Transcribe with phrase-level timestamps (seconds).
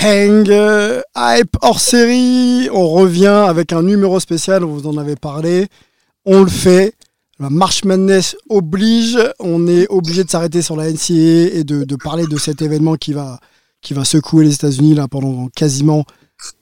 [0.00, 2.68] Peng, euh, hype hors série.
[2.72, 4.62] On revient avec un numéro spécial.
[4.62, 5.66] On vous en avait parlé.
[6.24, 6.94] On le fait.
[7.40, 9.18] La March Madness oblige.
[9.40, 13.12] On est obligé de s'arrêter sur la NCAA et de, parler de cet événement qui
[13.12, 13.40] va,
[14.04, 16.04] secouer les États-Unis pendant quasiment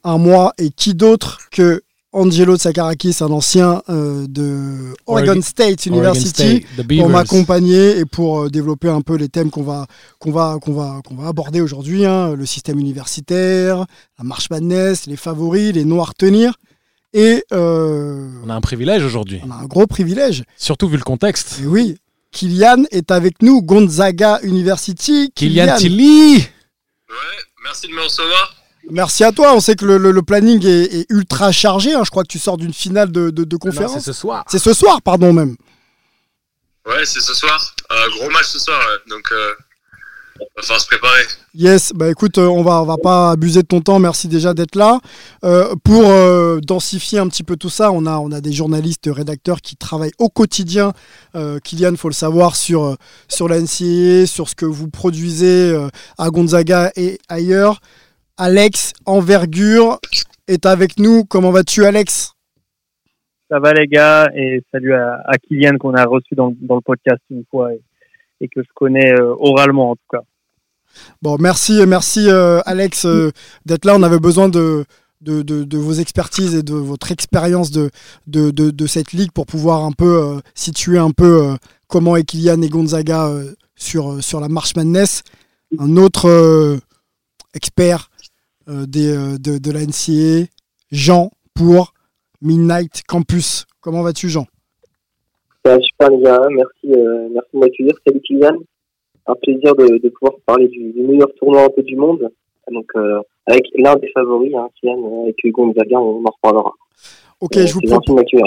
[0.03, 0.55] un mois.
[0.57, 1.83] Et qui d'autre que
[2.17, 8.05] Angelo Tsakarakis, un ancien euh, de Oregon, Oregon- State Oregon University, State, pour m'accompagner et
[8.07, 9.87] pour euh, développer un peu les thèmes qu'on va,
[10.19, 12.07] qu'on va, qu'on va, qu'on va aborder aujourd'hui.
[12.07, 12.35] hein.
[12.35, 13.85] le système universitaire,
[14.19, 16.55] la marche madness, les favoris, les noms à retenir.
[17.13, 20.45] Et euh, On a un privilège aujourd'hui, on a un gros privilège.
[20.57, 21.61] surtout vu le contexte.
[21.63, 21.97] Et oui,
[22.33, 25.31] Kylian est avec nous, Gonzaga University.
[25.35, 26.37] Kylian Tilly
[27.09, 28.56] Ouais, merci de me recevoir.
[28.91, 29.53] Merci à toi.
[29.55, 31.95] On sait que le, le- le planning est, est ultra chargé.
[31.95, 32.03] hein.
[32.05, 33.95] Je crois que tu sors d'une finale de, de- de Non, conférence.
[33.95, 34.45] C'est ce soir.
[34.49, 35.57] C'est ce soir, pardon même.
[36.87, 37.75] Ouais, c'est ce soir.
[37.91, 39.11] Euh, gros match ce soir, ouais.
[39.11, 39.53] donc euh,
[40.57, 41.23] va falloir se préparer.
[41.55, 44.55] Yes, bah écoute, euh, on va, on va pas abuser de ton temps, merci déjà
[44.55, 45.01] d'être là.
[45.45, 49.09] Euh, pour euh, densifier un petit peu tout ça, on a, on a des journalistes,
[49.11, 50.93] rédacteurs qui travaillent au quotidien,
[51.35, 52.97] euh, Kylian, faut le savoir, sur,
[53.29, 57.81] sur la NCAA, sur ce que vous produisez euh, à Gonzaga et ailleurs.
[58.39, 59.99] Alex, envergure,
[60.47, 61.25] est avec nous.
[61.25, 62.33] Comment vas-tu, Alex?
[63.51, 66.81] Ça va les gars et salut à, à Kylian qu'on a reçu dans, dans le
[66.81, 67.81] podcast une fois et,
[68.41, 70.23] et que je connais euh, oralement en tout cas.
[71.23, 73.31] Bon, merci, merci euh, Alex euh,
[73.65, 73.95] d'être là.
[73.95, 74.85] On avait besoin de,
[75.21, 77.91] de, de- de vos expertises et de votre expérience de,
[78.27, 83.31] de, cette ligue pour pouvoir un peu situer un peu comment est Kylian et Gonzaga
[83.77, 85.23] sur, sur la marche Madness.
[85.79, 86.79] Un autre
[87.55, 88.11] expert
[88.87, 90.47] des, euh, de, de la NCAA,
[90.91, 91.95] Jean, pour
[92.43, 93.65] Midnight Campus.
[93.81, 94.47] Comment vas-tu, Jean?
[95.65, 97.95] Va super les gars, merci, euh, merci de m'accueillir.
[98.07, 98.57] Salut Kylian.
[99.29, 102.31] Un plaisir de, de pouvoir parler du, du meilleur tournoi un peu du monde.
[102.71, 106.73] Donc euh, avec l'un des favoris, hein, Kylian, euh, avec Gonzaga, on en reparlera.
[107.41, 108.25] Ok, Euh, je vous propose.
[108.33, 108.39] Il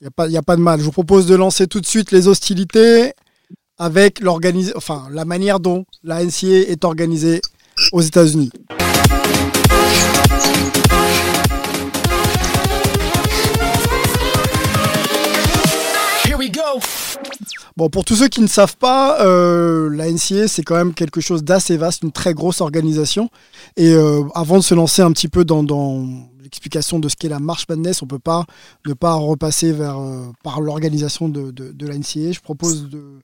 [0.00, 0.80] n'y a, pas- y a pas de mal.
[0.80, 3.12] Je vous propose de lancer tout de suite les hostilités
[3.78, 4.20] avec
[4.76, 7.40] enfin, la manière dont la NCA est organisée
[7.92, 8.50] aux États-Unis.
[17.76, 21.20] Bon, pour tous ceux qui ne savent pas, euh, la NCA, c'est quand même quelque
[21.20, 23.30] chose d'assez vaste, une très grosse organisation.
[23.76, 26.06] Et euh, avant de se lancer un petit peu dans, dans
[26.42, 28.44] l'explication de ce qu'est la marche Madness, on peut pas
[28.86, 32.30] ne pas repasser vers, euh, par l'organisation de, de, de la NCA.
[32.32, 33.18] Je propose de-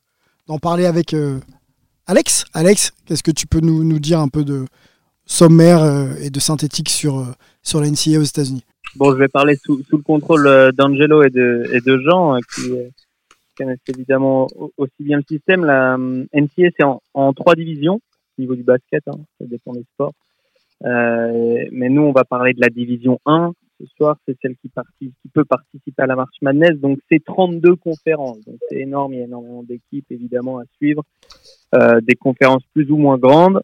[0.48, 1.14] d'en parler avec
[2.10, 2.44] Alex.
[2.54, 4.64] Alex, qu'est-ce que tu peux nous, nous dire un peu de
[5.26, 7.26] sommaire euh, et de synthétique sur, euh,
[7.62, 8.64] sur la NCA aux États-Unis?
[8.96, 12.38] Bon, je vais parler sous, sous le contrôle euh, d'Angelo et de, et de Jean
[12.52, 12.72] qui
[13.56, 15.64] connaissent évidemment au- aussi bien le système.
[15.64, 16.84] La NCA, c'est
[17.14, 18.00] en, trois divisions
[18.38, 20.12] au niveau du basket, hein, ça dépend des sports.
[20.82, 24.70] Mais nous, on va parler de la division 1 ce soir, c'est celle qui,
[25.32, 26.78] peut participer à la marche Madness.
[26.78, 28.40] Donc, c'est 32 conférences.
[28.44, 29.14] Donc, c'est énorme.
[29.14, 31.02] Il y a énormément d'équipes, évidemment, à suivre.
[31.74, 33.62] Euh, des conférences plus ou moins grandes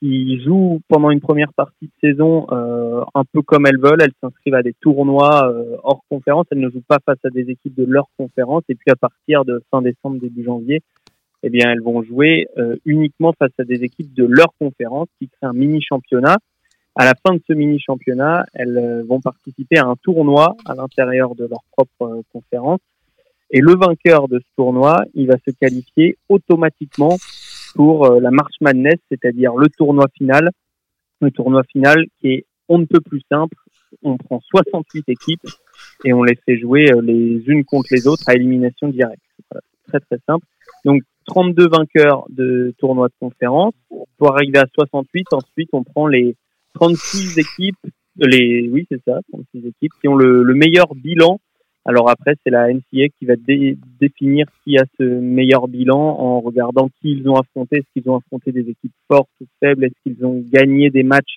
[0.00, 4.00] qui jouent pendant une première partie de saison euh, un peu comme elles veulent.
[4.00, 6.46] Elles s'inscrivent à des tournois euh, hors conférence.
[6.50, 8.62] Elles ne jouent pas face à des équipes de leur conférence.
[8.70, 10.80] Et puis, à partir de fin décembre, début janvier,
[11.42, 12.48] eh bien, elles vont jouer
[12.86, 16.38] uniquement face à des équipes de leur conférence qui créent un mini championnat.
[16.98, 20.74] À la fin de ce mini championnat, elles euh, vont participer à un tournoi à
[20.74, 22.80] l'intérieur de leur propre euh, conférence.
[23.50, 27.18] Et le vainqueur de ce tournoi, il va se qualifier automatiquement
[27.74, 30.48] pour euh, la March Madness, c'est-à-dire le tournoi final.
[31.20, 33.56] Le tournoi final qui est on ne peut plus simple.
[34.02, 35.46] On prend 68 équipes
[36.04, 39.22] et on les fait jouer les unes contre les autres à élimination directe.
[39.86, 40.44] Très très simple.
[40.84, 43.74] Donc 32 vainqueurs de tournois de conférence.
[44.18, 46.34] Pour arriver à 68, ensuite on prend les
[46.76, 47.76] 36 équipes,
[48.20, 51.38] oui c'est ça, 36 équipes qui ont le, le meilleur bilan
[51.84, 56.40] Alors après, c'est la NCA qui va dé- définir qui a ce meilleur bilan en
[56.40, 57.78] regardant qui ils ont affronté.
[57.78, 59.84] Est-ce qu'ils ont affronté des équipes fortes ou faibles?
[59.84, 61.36] Est-ce qu'ils ont gagné des matchs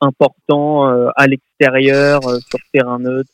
[0.00, 3.30] importants euh, à l'extérieur, euh, sur terrain neutre?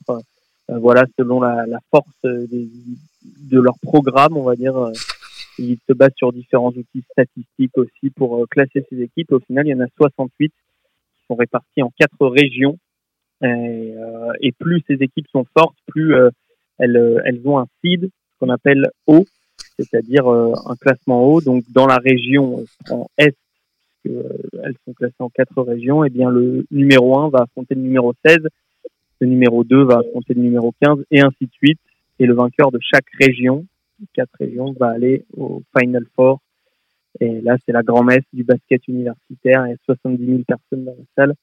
[0.71, 4.77] Euh, Voilà, selon la, force de leur programme, on va dire.
[5.59, 9.33] ils se basent sur différents outils statistiques aussi pour classer ces équipes.
[9.33, 10.55] Au final, il y en a 68 qui
[11.33, 12.79] sont répartis en quatre régions.
[13.43, 16.31] Et, euh, et plus ces équipes sont fortes, plus euh,
[16.79, 19.25] elles, euh, elles ont un seed, qu'on appelle haut,
[19.79, 21.41] c'est-à-dire un classement haut.
[21.41, 23.37] Donc dans la région en Est,
[24.05, 28.13] elles sont classées en quatre régions, et bien le numéro 1 va affronter le numéro
[28.25, 28.39] 16,
[29.21, 31.81] le numéro 2 va affronter le numéro 15, et ainsi de suite.
[32.19, 33.65] Et le vainqueur de chaque région,
[34.13, 36.41] quatre régions, va aller au Final Four.
[37.21, 39.67] Et là, c'est la grand-messe du basket universitaire.
[39.67, 41.35] Il y a 70 000 personnes dans la salle.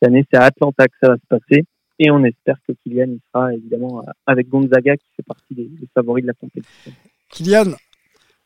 [0.00, 1.64] Cette année, c'est à Atlanta que ça va se passer.
[1.98, 5.64] Et on espère que Kylian y sera évidemment euh, avec Gonzaga qui fait partie des,
[5.64, 6.92] des favoris de la compétition.
[7.30, 7.74] Kylian,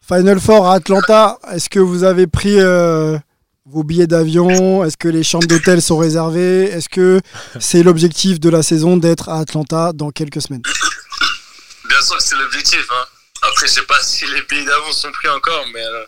[0.01, 3.19] Final Four à Atlanta, est-ce que vous avez pris euh,
[3.67, 4.83] vos billets d'avion?
[4.85, 6.65] Est-ce que les chambres d'hôtel sont réservées?
[6.65, 7.21] Est-ce que
[7.61, 10.63] c'est l'objectif de la saison d'être à Atlanta dans quelques semaines?
[10.63, 12.87] Bien sûr que c'est l'objectif.
[12.91, 13.05] Hein.
[13.43, 16.05] Après, je sais pas si les billets d'avance sont pris encore, mais euh,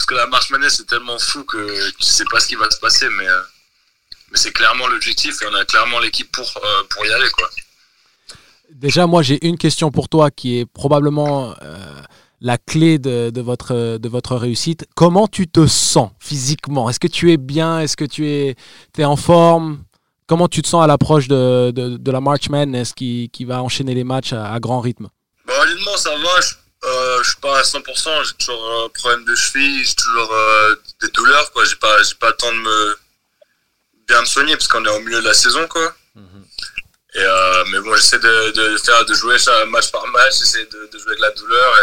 [0.00, 2.70] parce que la marche manège c'est tellement fou que tu sais pas ce qui va
[2.70, 3.42] se passer, mais euh,
[4.30, 7.46] mais c'est clairement l'objectif et on a clairement l'équipe pour euh, pour y aller quoi.
[8.70, 12.00] Déjà, moi, j'ai une question pour toi qui est probablement euh,
[12.40, 14.86] la clé de, de votre, de votre réussite.
[14.94, 16.88] Comment tu te sens physiquement?
[16.88, 17.80] Est-ce que tu es bien?
[17.80, 18.54] Est-ce que tu es,
[18.96, 19.82] es en forme?
[20.26, 23.62] Comment tu te sens à l'approche de, de, de la March Madness qui, qui va
[23.62, 25.08] enchaîner les matchs à, à grand rythme?
[25.46, 26.40] Bon, honnêtement, ça va.
[26.40, 26.54] Je,
[26.84, 28.24] euh, je suis pas à 100%.
[28.24, 29.84] J'ai toujours un problème de cheville.
[29.84, 31.50] J'ai toujours euh, des douleurs.
[31.52, 31.64] Quoi.
[31.64, 32.98] J'ai pas, j'ai pas le temps de me
[34.08, 35.66] bien me soigner parce qu'on est au milieu de la saison.
[35.68, 35.94] Quoi.
[37.14, 40.38] Et, euh, mais bon, j'essaie de, de faire, de jouer ça match par match.
[40.38, 41.74] J'essaie de, de jouer avec la douleur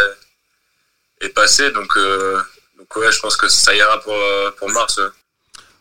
[1.20, 1.70] et, et passer.
[1.70, 2.42] Donc, euh,
[2.78, 4.96] donc, ouais, je pense que ça ira pour, euh, pour mars.
[4.98, 5.08] ouais.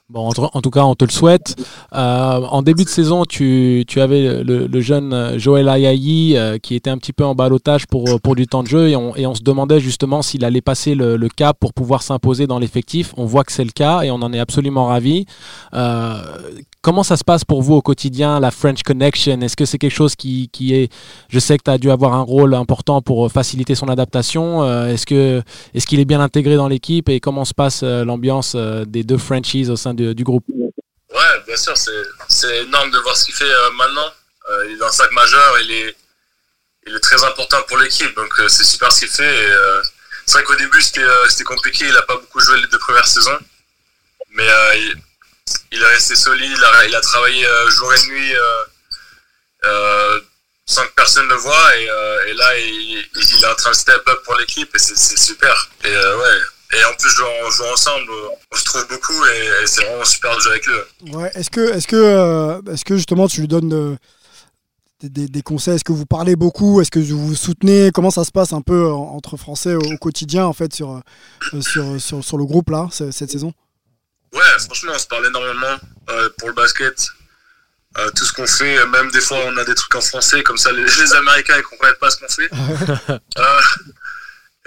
[0.09, 1.57] Bon, en, tout cas, on te le souhaite.
[1.93, 6.75] Euh, en début de saison, tu, tu avais le, jeune euh, Joël Ayayi euh, qui
[6.75, 9.27] était un petit peu en balotage pour, pour du temps de jeu et on, et
[9.27, 13.13] on se demandait justement s'il allait passer le, le cap pour pouvoir s'imposer dans l'effectif.
[13.17, 15.25] On voit que c'est le cas et on en est absolument ravis.
[16.83, 19.41] Comment ça se passe pour vous au quotidien, la French Connection?
[19.41, 20.89] Est-ce que c'est quelque chose qui, qui est...
[21.27, 24.63] Je sais que tu as dû avoir un rôle important pour faciliter son adaptation.
[24.85, 29.69] Est-ce qu'il est bien intégré dans l'équipe et comment se passe l'ambiance des deux Frenchies
[29.69, 30.45] au sein du groupe
[31.09, 34.11] Ouais, bien sûr, c'est, énorme de voir ce qu'il fait euh, maintenant.
[34.49, 35.95] Euh, il est dans le sac majeur, il est,
[36.85, 39.49] il est très important pour l'équipe, donc euh, c'est super ce qu'il fait.
[40.25, 43.39] C'est vrai qu'au début c'était, compliqué, il n'a pas beaucoup joué les deux premières saisons,
[44.31, 44.95] mais il,
[45.71, 48.33] il est resté solide, il a, il a travaillé jour et nuit
[50.65, 51.83] sans que personne ne voit, et,
[52.29, 55.69] et là il, il est en train de step up pour l'équipe, et c'est, super.
[55.85, 56.39] Et ouais.
[56.73, 57.15] Et en plus,
[57.45, 58.11] on joue ensemble,
[58.51, 61.13] on se trouve beaucoup et, et c'est vraiment super de jouer avec lui.
[61.13, 63.95] Ouais, est-ce que, est-ce que, euh, est-ce que justement tu lui donnes euh,
[64.99, 65.75] des, des- des conseils?
[65.75, 66.81] Est-ce que vous parlez beaucoup?
[66.81, 67.91] Est-ce que vous vous soutenez?
[67.93, 70.91] Comment ça se passe un peu en- entre Français au, au quotidien en fait sur,
[71.53, 73.53] euh, sur, sur, sur le groupe là ce- cette saison?
[74.33, 75.77] Ouais, franchement, on se parle énormément
[76.09, 77.07] euh, pour le basket.
[77.97, 80.43] Euh, tout ce qu'on fait, euh, même des fois, on a des trucs en français,
[80.43, 82.49] comme ça, les, les Américains, ils comprennent pas ce qu'on fait.
[83.37, 83.59] Euh,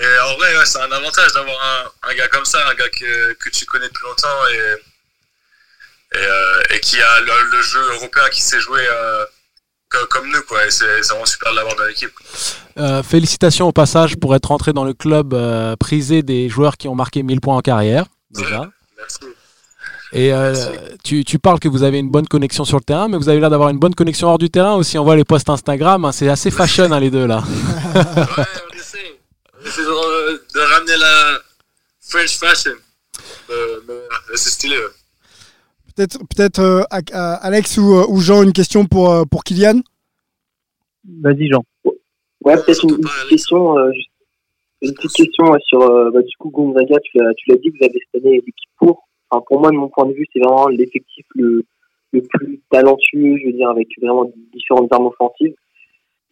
[0.03, 2.89] et en vrai, ouais, c'est un avantage d'avoir un, un gars comme ça, un gars
[2.89, 7.81] que, que tu connais depuis longtemps et, et, euh, et qui a le, le jeu
[7.97, 9.25] européen qui sait jouer euh,
[9.91, 10.67] co- comme nous, quoi.
[10.67, 12.11] Et c'est vraiment super de l'avoir dans l'équipe.
[12.79, 15.35] Euh, félicitations au passage pour être entré dans le club
[15.79, 18.69] prisé des joueurs qui ont marqué 1000 points en carrière, déjà.
[18.97, 19.19] Merci.
[20.13, 20.55] Et euh,
[21.05, 23.39] tu, tu parles que vous avez une bonne connexion sur le terrain, mais vous avez
[23.39, 24.99] l'air d'avoir une bonne connexion hors du terrain aussi.
[24.99, 27.45] On voit les posts Instagram, hein, c'est assez fashion hein, les deux là.
[27.95, 28.45] Ouais,
[29.79, 31.39] de, de ramener la
[32.01, 32.77] French fashion.
[33.51, 34.77] Euh, ouais, c'est stylé.
[34.77, 34.83] ouais.
[35.97, 39.81] Peut-être, peut-être euh, euh, Alex ou, euh, ou Jean, une question pour, euh, pour Kylian?
[41.21, 41.65] Vas-y, Jean.
[42.43, 43.91] Ouais, peut-être une, une petite question, euh,
[44.81, 46.99] une petite question ouais, sur euh, bah, du coup Gonzaga.
[47.01, 49.09] Tu l'as, tu l'as dit, vous avez cette année l'équipe pour.
[49.31, 51.65] Enfin, pour moi, de mon point de vue, c'est vraiment l'effectif le,
[52.13, 55.55] le plus talentueux, je veux dire, avec vraiment différentes armes offensives.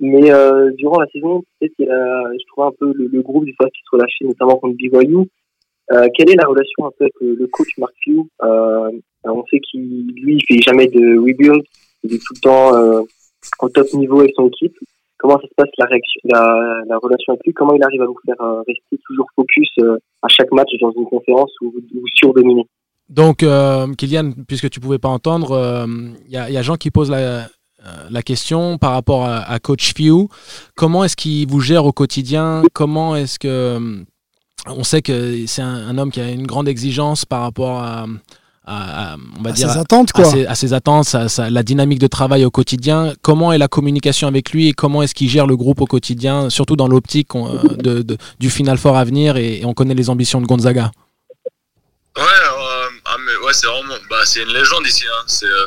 [0.01, 3.23] Mais euh, durant la saison, peut-être qu'il y a, je trouve un peu le, le
[3.23, 5.29] groupe des fois qui se relâchait, notamment contre BYU.
[5.91, 8.91] Euh, quelle est la relation un peu avec le, coach Mark Few euh,
[9.25, 11.65] On sait qu'il, lui, il fait jamais de rebuild,
[12.05, 13.03] il est tout le temps euh,
[13.61, 14.77] au top niveau avec son équipe
[15.19, 18.07] comment ça se passe la, réaction, la, la relation avec lui, comment il arrive à
[18.07, 21.73] vous faire euh, rester toujours focus euh, à chaque match dans une conférence ou
[22.15, 22.65] surdominer?
[23.09, 25.87] Donc, euh, Kylian, puisque tu pouvais pas entendre,
[26.27, 27.49] il y, a, y a Jean qui pose la,
[28.11, 30.29] la question par rapport à, Coach Few.
[30.75, 32.63] Comment est-ce qu'il vous gère au quotidien?
[32.73, 34.05] Comment est-ce que
[34.67, 38.07] on sait que c'est un, homme qui a une grande exigence par rapport à,
[39.39, 40.27] on va dire, ses attentes, quoi.
[40.49, 43.15] À ses, attentes, la dynamique de travail au quotidien.
[43.23, 46.51] Comment est la communication avec lui et comment est-ce qu'il gère le groupe au quotidien,
[46.51, 47.29] surtout dans l'optique
[47.79, 48.05] de,
[48.39, 50.91] du final fort à venir et, on connaît les ambitions de Gonzaga?
[52.17, 53.17] Ouais, euh, ah,
[53.47, 55.05] ouais c'est vraiment, bah, c'est une légende ici.
[55.07, 55.25] Hein.
[55.29, 55.67] C'est, euh,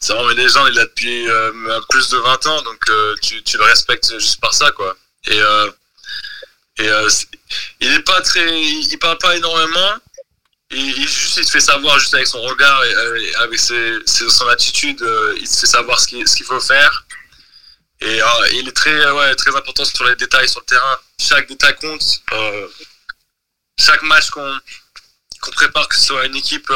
[0.00, 0.68] c'est vraiment une légende.
[0.72, 2.84] Il a depuis euh, plus de 20 ans, donc
[3.22, 4.96] tu, tu, le respectes juste par ça, quoi.
[5.28, 5.38] Et,
[6.78, 6.90] et
[7.80, 10.00] il est pas très, il parle pas énormément
[10.70, 15.00] il, juste, il te fait savoir, juste avec son regard et, euh, avec son attitude,
[15.02, 17.04] euh, il te fait savoir ce qu'il faut faire.
[18.00, 20.98] Et euh, il est très, ouais, très important sur les détails sur le terrain.
[21.18, 22.02] Chaque détail compte.
[23.78, 24.60] chaque match qu'on
[25.52, 26.70] prépare, que ce soit une équipe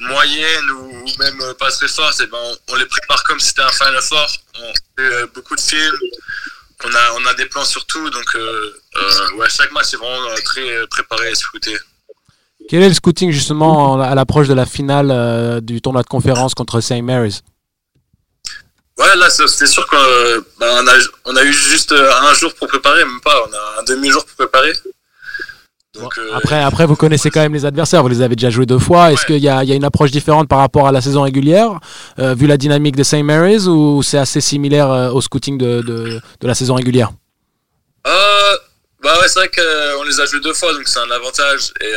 [0.00, 4.02] moyenne ou, même pas très forte, ben, on, les prépare comme si c'était un Final
[4.02, 4.26] Four.
[4.54, 5.98] On fait beaucoup de films.
[6.84, 8.08] On a, on a des plans sur tout.
[8.10, 8.36] Donc,
[9.36, 11.76] ouais, chaque match est vraiment très préparé et scouté.
[12.70, 16.54] Quel est le scouting justement à l'approche de la finale euh, du tournoi de conférence
[16.54, 17.02] contre St.
[17.02, 17.42] Mary's?
[18.96, 19.96] Ouais, là, c'est sûr qu'on
[20.60, 23.80] bah, a, on a eu juste euh, un jour pour préparer, même pas, on a
[23.80, 24.72] un demi-jour pour préparer.
[25.94, 28.66] Donc, euh, après, après, vous connaissez quand même les adversaires, vous les avez déjà joués
[28.66, 29.12] deux fois.
[29.12, 31.80] Est-ce qu'il y, y, a une approche différente par rapport à la saison régulière,
[32.18, 33.24] vu la dynamique de St.
[33.24, 37.10] Mary's, ou c'est assez similaire au scouting de, de, de, la saison régulière?
[39.02, 41.72] Bah ouais, c'est vrai qu'on les a joués deux fois, donc c'est un avantage.
[41.80, 41.92] Et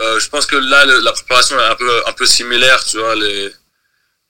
[0.00, 3.14] euh, je pense que là, la préparation est un peu, un peu similaire, tu vois.
[3.14, 3.50] Les...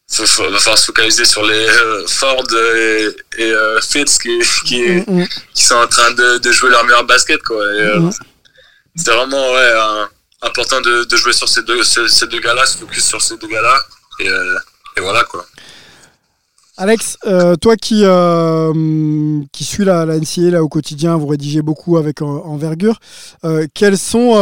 [0.08, 3.08] Il va falloir se focaliser sur les euh, Ford et,
[3.38, 5.26] et euh, Fitz qui, qui, mm, mm.
[5.52, 7.64] qui, sont en train de, de, jouer leur meilleur basket, quoi.
[7.98, 8.10] Mm.
[8.94, 9.72] C'est vraiment ouais,
[10.42, 13.36] important de, de, jouer sur ces deux, ces, ces deux gars-là, se focus sur ces
[13.36, 13.78] deux gars-là.
[14.20, 14.28] Et,
[14.96, 15.44] et voilà, quoi.
[16.78, 21.62] Alex, euh, toi qui, euh, qui suis la, la NCA là, au quotidien, vous rédigez
[21.62, 22.98] beaucoup avec envergure,
[23.44, 24.34] euh, quels, sont,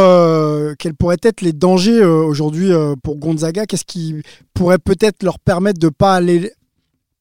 [0.77, 2.71] quels pourraient être les dangers aujourd'hui
[3.03, 3.65] pour Gonzaga?
[3.65, 4.21] Qu'est-ce qui
[4.53, 6.51] pourrait peut-être leur permettre de ne pas aller,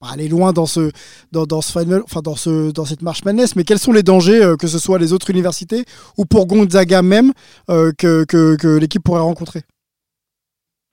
[0.02, 0.90] aller loin dans, ce,
[1.30, 3.54] dans, ce final, enfin dans, ce, dans cette marche madness?
[3.54, 5.84] Mais quels sont les dangers, que ce soit les autres universités
[6.18, 7.32] ou pour Gonzaga même,
[7.68, 9.62] que, que, que l'équipe pourrait rencontrer?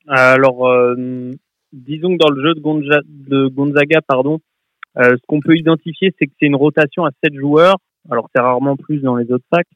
[0.08, 0.63] Alors
[1.74, 4.40] disons que dans le jeu de, Gonzaga, pardon,
[4.98, 7.78] euh, ce qu'on peut identifier, c'est que c'est une rotation à 7 joueurs.
[8.10, 9.68] Alors c'est rarement plus dans les autres sacs,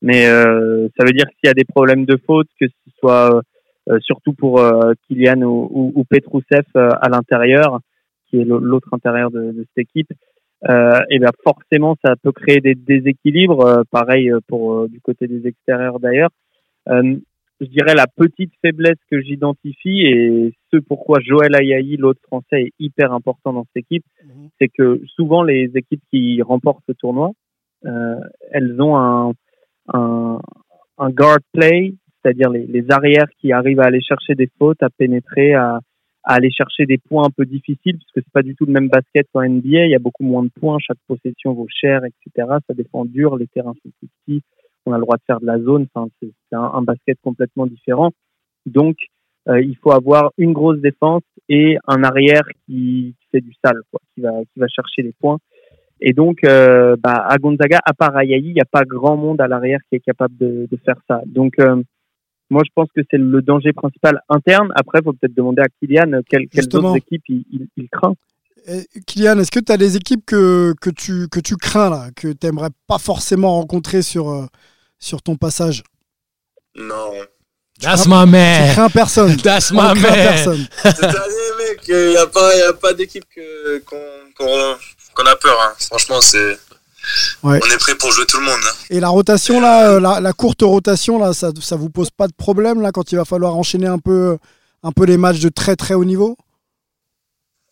[0.00, 3.42] mais euh, ça veut dire qu'il y a des problèmes de faute, que ce soit
[3.88, 4.62] euh, surtout pour
[5.06, 7.80] Kylian ou, ou, Petrousev à l'intérieur,
[8.28, 10.10] qui est l'autre intérieur de, de, cette équipe,
[10.64, 13.84] et bien forcément ça peut créer des déséquilibres.
[13.90, 16.30] pareil pour du côté des extérieurs d'ailleurs
[17.60, 22.72] je dirais la petite faiblesse que j'identifie et ce pourquoi Joël Ayayi, l'autre français, est
[22.78, 24.48] hyper important dans cette équipe, mhm.
[24.60, 27.32] c'est que souvent les équipes qui remportent ce tournoi,
[27.86, 28.16] euh,
[28.50, 29.32] elles ont un,
[29.92, 30.40] un,
[30.98, 34.90] un guard play, c'est-à-dire les, les, arrières qui arrivent à aller chercher des fautes, à
[34.90, 35.80] pénétrer, à,
[36.24, 38.88] à aller chercher des points un peu difficiles, puisque c'est pas du tout le même
[38.88, 39.86] basket qu'en NBA.
[39.86, 42.48] Il y a beaucoup moins de points, chaque possession vaut cher, etc.
[42.66, 44.42] Ça défend dur, les terrains sont plus petits
[44.86, 45.86] on a le droit de faire de la zone.
[45.94, 48.12] Enfin, c'est un, basket complètement différent.
[48.64, 48.96] Donc,
[49.48, 54.00] euh, il faut avoir une grosse défense et un arrière qui, fait du sale, quoi,
[54.14, 55.38] qui va qui va chercher les points.
[56.00, 59.40] Et donc, euh, bah, à Gonzaga, à part Ayayi, il n'y a pas grand monde
[59.40, 61.22] à l'arrière qui est capable de, de faire ça.
[61.26, 61.82] Donc, euh,
[62.50, 64.68] moi, je pense que c'est le danger principal interne.
[64.74, 68.14] Après, il faut peut-être demander à Kylian quelles, quelles autres équipes il, il, il craint.
[69.06, 72.28] Kylian, est-ce que tu as des équipes que, que, tu, que tu crains, là, que
[72.28, 74.48] tu n'aimerais pas forcément rencontrer sur,
[74.98, 75.82] sur ton passage
[76.74, 77.12] Non.
[77.80, 78.68] That's my man.
[78.68, 79.36] Tu crains personne.
[79.42, 80.02] That's my man.
[80.02, 80.68] personne.
[80.82, 83.24] Cette année, mec, il n'y a pas, d'équipe
[83.84, 85.60] qu'on a peur.
[85.60, 85.74] Hein.
[85.78, 86.58] Franchement, c'est.
[87.42, 88.60] On est prêt pour jouer tout le monde.
[88.64, 88.74] Hein.
[88.90, 92.32] Et la rotation, là, euh, la, courte rotation, là, ça, ça vous pose pas de
[92.32, 94.38] problème là quand il va falloir enchaîner un peu,
[94.82, 96.36] un peu les matchs de très très haut niveau?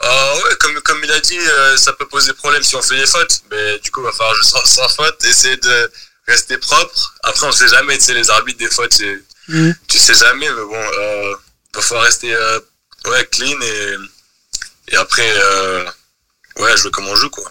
[0.00, 2.96] Ah ouais, comme, comme il a dit, euh, ça peut poser problème si on fait
[2.96, 3.42] des fautes.
[3.50, 5.90] Mais du coup, il va falloir jouer sans, sans faute, essayer de,
[6.26, 7.14] rester propre.
[7.22, 9.72] Après, on sait jamais, tu sais, les arbitres, des fois, tu, mm.
[9.88, 11.34] tu sais jamais, mais bon, euh,
[11.72, 12.60] il va falloir rester euh,
[13.10, 15.84] ouais, clean et, et après, euh,
[16.60, 17.44] ouais, jouer comme on joue, quoi.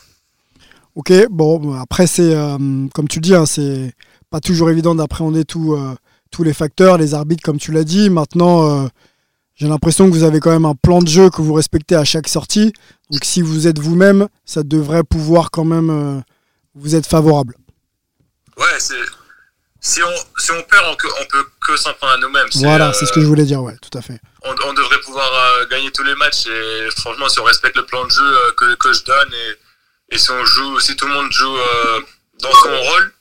[0.96, 3.94] Ok, bon, après, c'est, euh, comme tu dis, hein, c'est
[4.30, 5.96] pas toujours évident d'appréhender tout, euh,
[6.32, 8.10] tous les facteurs, les arbitres, comme tu l'as dit.
[8.10, 8.89] Maintenant,
[9.56, 12.03] j'ai l'impression que vous avez quand même un plan de jeu que vous respectez à
[12.03, 12.74] chaque sortie.
[13.12, 16.24] Donc, si vous êtes vous-même, ça devrait pouvoir quand même
[16.74, 17.56] vous être favorable.
[18.57, 18.95] Ouais, c'est.
[19.81, 20.91] si on, si on perd, on,
[21.22, 22.48] on peut que s'en prendre à nous-mêmes.
[22.55, 24.19] Voilà, c'est ce que je voulais dire, ouais, tout à fait.
[24.43, 28.03] On, on devrait pouvoir gagner tous les matchs et franchement, si on respecte le plan
[28.05, 31.31] de jeu que le coach donne et, et si on joue, si tout le monde
[31.31, 31.57] joue
[32.41, 33.13] dans son rôle,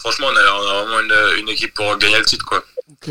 [0.00, 2.64] franchement, on a, on a vraiment une, une, équipe pour gagner le titre, quoi.
[2.90, 3.10] Ok.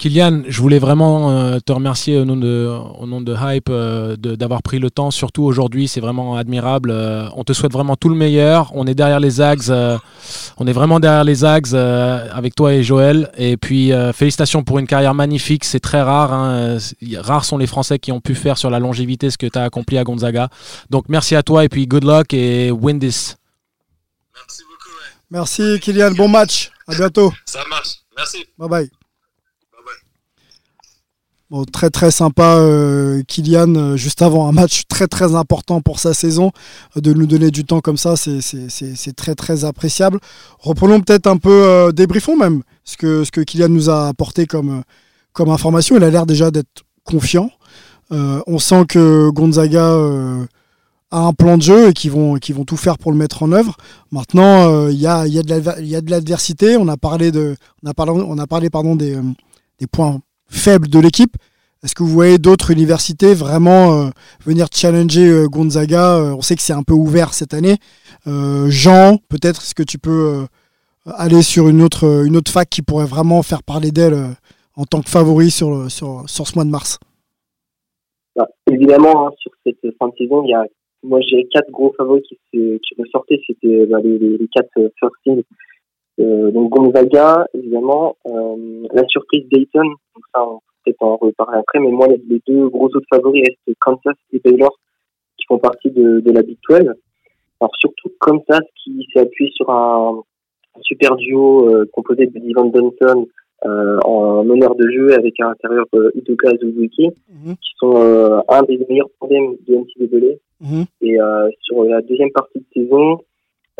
[0.00, 4.16] Kylian, je voulais vraiment euh, te remercier au nom de, au nom de Hype euh,
[4.16, 6.90] d'avoir pris le temps, surtout aujourd'hui, c'est vraiment admirable.
[6.90, 8.72] Euh, on te souhaite vraiment tout le meilleur.
[8.74, 9.70] On est derrière les Zags,
[10.56, 13.30] on est vraiment derrière les Zags avec toi et Joël.
[13.36, 16.32] Et puis félicitations pour une carrière magnifique, c'est très rare.
[16.32, 16.78] Hein.
[17.18, 19.64] Rares sont les Français qui ont pu faire sur la longévité ce que tu as
[19.64, 20.48] accompli à Gonzaga.
[20.88, 23.36] Donc merci à toi et puis good luck et win this.
[24.34, 24.96] Merci beaucoup.
[25.30, 26.70] Merci Kylian, bon match.
[26.88, 27.34] À bientôt.
[27.44, 27.96] Ça marche.
[28.16, 28.46] Merci.
[28.56, 28.99] Bye bye.
[31.50, 35.98] Bon, très très sympa euh, Kylian, euh, juste avant un match très très important pour
[35.98, 36.52] sa saison,
[36.96, 40.20] euh, de nous donner du temps comme ça, c'est très très appréciable.
[40.60, 44.46] Reprenons peut-être un peu, euh, débriefons même ce que, ce que Kylian nous a apporté
[44.46, 44.84] comme,
[45.32, 45.96] comme information.
[45.96, 47.50] Il a l'air déjà d'être confiant.
[48.10, 49.96] on sent que Gonzaga
[51.10, 53.42] a un plan de jeu et qu'ils vont, qui vont tout faire pour le mettre
[53.42, 53.76] en œuvre.
[54.12, 56.76] Maintenant, il y, a, y, a de l'adversité.
[56.76, 59.18] On a parlé, de, on a parlé, on a parlé pardon, des,
[59.80, 61.36] des points faible de l'équipe.
[61.82, 64.10] Est-ce que vous voyez d'autres universités vraiment euh,
[64.44, 67.76] venir challenger euh, Gonzaga euh, On sait que c'est un peu ouvert cette année.
[68.26, 70.44] Jean, peut-être, est-ce que tu peux
[71.06, 74.14] aller sur une autre, une autre fac qui pourrait vraiment faire parler d'elle
[74.76, 76.98] en tant que favori sur, sur, ce mois de mars?
[78.36, 80.66] Bah, Évidemment, hein, sur cette fin de saison, il y a,
[81.02, 83.40] moi j'ai quatre gros favoris qui, qui ressortaient.
[83.46, 84.68] C'était bah, les, les, quatre
[85.00, 85.42] first teams
[86.20, 91.58] euh, donc Gonzaga, évidemment, euh, la surprise Dayton, donc ça on peut peut-être en reparler
[91.58, 94.78] après, mais moi les deux gros autres favoris restent Kansas et Baylor,
[95.38, 96.92] qui font partie de, de la Big 12.
[97.60, 100.22] Alors surtout Kansas qui s'est appuyé sur un,
[100.82, 103.26] super duo euh, composé de Divan Dunton
[103.66, 108.62] euh, en meneur de jeu avec à l'intérieur euh, Udoka Azubuike, mm qui sont un
[108.64, 110.36] des meilleurs problèmes de NCAA.
[110.60, 111.18] Mm Et
[111.62, 113.20] sur la deuxième partie de saison,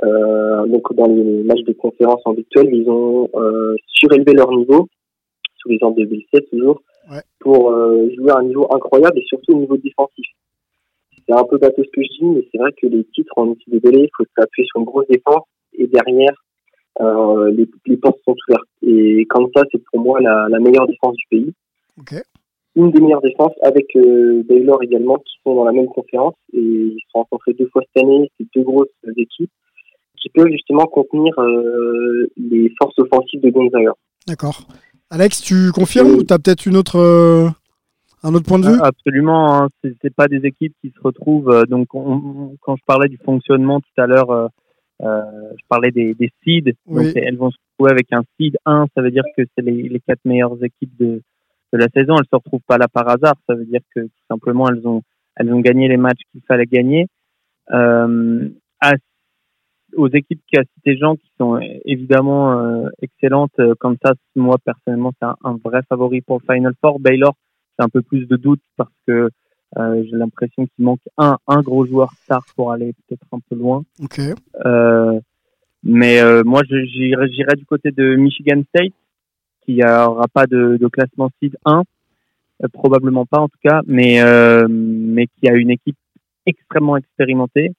[0.03, 4.89] donc dans les matchs de conférence en virtuel, ils ont euh, surélevé leur niveau,
[5.59, 7.23] sous les ans de 2007 toujours, ouais.
[7.39, 10.27] pour euh, jouer à un niveau incroyable et surtout au niveau défensif.
[11.27, 13.49] C'est un peu bateau ce que je dis, mais c'est vrai que les titres en
[13.49, 16.35] outil de délai, il faut s'appuyer sur une grosse défense et derrière,
[17.01, 18.69] euh, les, les portes sont ouvertes.
[18.83, 21.53] Et comme ça, c'est pour moi la, la meilleure défense du pays.
[22.01, 22.23] Okay.
[22.77, 26.61] Une des meilleures défenses avec euh, Baylor également qui sont dans la même conférence et
[26.61, 28.31] ils se sont rencontrés deux fois cette année.
[28.39, 29.51] C'est deux grosses équipes
[30.21, 33.93] qui peut justement contenir euh, les forces offensives de Gonzaga.
[34.27, 34.67] D'accord.
[35.11, 37.49] Alex, tu confirmes ou tu as peut-être une autre, euh,
[38.23, 38.81] un autre point de vue?
[38.81, 39.69] Absolument, hein.
[39.83, 41.51] ce c'est pas des équipes qui se retrouvent.
[41.51, 44.47] Euh, donc, on, quand je parlais du fonctionnement tout à l'heure, euh,
[45.03, 45.23] euh,
[45.59, 46.75] je parlais des, des seeds.
[46.87, 47.07] Oui.
[47.07, 49.89] Donc, elles vont se retrouver avec un seed 1, ça veut dire que c'est les,
[49.89, 51.23] les quatre meilleures équipes de,
[51.73, 52.17] de la saison.
[52.19, 55.03] Elles se retrouvent pas là par hasard, ça veut dire que tout simplement elles ont,
[55.37, 57.07] elles ont gagné les matchs qu'il fallait gagner.
[57.73, 58.49] Euh,
[58.81, 58.93] à
[59.97, 64.57] aux équipes qui a cité Jean, qui sont évidemment euh, excellentes, euh, comme ça, moi
[64.65, 67.01] personnellement, c'est un, un, vrai favori pour le Final Four.
[67.01, 67.35] Baylor,
[67.79, 69.31] c'est un peu plus de doute parce que
[69.79, 73.55] euh, j'ai l'impression qu'il manque un, un gros joueur star pour aller peut-être un peu
[73.55, 73.85] loin.
[74.03, 74.35] Okay.
[74.67, 75.21] Euh,
[75.83, 78.93] mais euh, moi, j'irais du côté de Michigan State,
[79.63, 81.83] qui aura pas de, de classement seed 1,
[82.65, 84.21] euh, probablement pas en tout cas, mais
[84.69, 85.97] mais qui a une équipe
[86.47, 87.73] extrêmement expérimentée,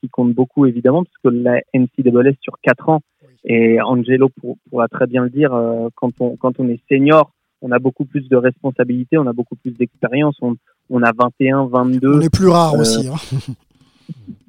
[0.00, 3.00] qui compte beaucoup évidemment, parce que la NCAA sur 4 ans,
[3.44, 7.32] et Angelo pour, pourra très bien le dire, euh, quand, on, quand on est senior,
[7.62, 10.56] on a beaucoup plus de responsabilités, on a beaucoup plus d'expérience, on,
[10.90, 12.16] on a 21, 22.
[12.16, 13.08] On est plus rare euh, aussi.
[13.08, 13.54] Hein.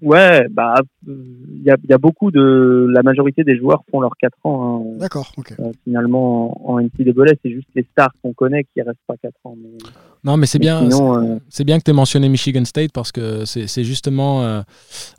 [0.02, 4.18] Ouais, bah il y a, y a, beaucoup de la majorité des joueurs font leurs
[4.18, 4.84] 4 ans.
[4.84, 4.98] Hein.
[4.98, 5.54] D'accord, ok.
[5.60, 9.34] Euh, finalement en, en NCAA, c'est juste les stars qu'on connaît qui restent pas 4
[9.44, 9.56] ans.
[9.62, 9.78] Mais...
[10.24, 11.40] Non, mais c'est bien, euh...
[11.50, 14.62] c'est bien que tu aies mentionné Michigan State parce que c'est justement euh,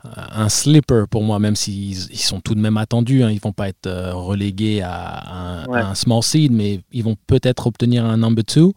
[0.05, 3.21] un slipper pour moi, même s'ils ils sont tout de même attendus.
[3.21, 5.81] Hein, ils vont pas être euh, relégués à un, ouais.
[5.81, 8.73] à un, small seed, mais ils vont peut-être obtenir un number two.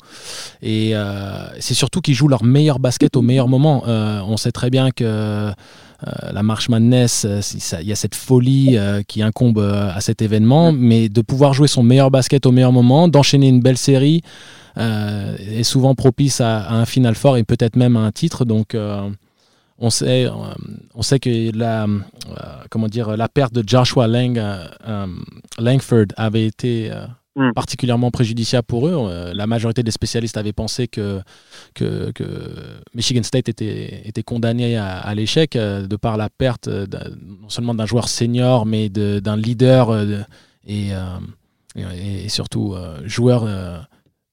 [0.62, 3.84] Et euh, c'est surtout qu'ils jouent leur meilleur basket au meilleur moment.
[3.86, 5.52] on sait très bien que
[6.02, 7.40] la marche Madness, euh,
[7.80, 11.68] il y a cette folie euh, qui incombe à cet événement, mais de pouvoir jouer
[11.68, 14.22] son meilleur basket au meilleur moment, d'enchaîner une belle série,
[14.78, 18.44] est souvent propice à, à, un final fort et peut-être même à un titre.
[18.44, 18.76] Donc
[19.78, 20.28] on sait,
[20.94, 21.86] on sait que la,
[22.68, 24.38] comment dire, la perte de Joshua Lang,
[25.58, 26.90] Langford avait été
[27.36, 27.52] mm.
[27.52, 28.94] particulièrement préjudiciable pour eux.
[28.94, 31.20] Euh, la majorité des spécialistes avaient pensé que,
[31.74, 32.24] que, que
[32.94, 37.86] Michigan State était, était condamné à, l'échec euh, de par la perte non seulement d'un
[37.86, 40.22] joueur senior, mais d'un leader euh,
[40.66, 40.90] et,
[41.76, 43.86] et, surtout joueur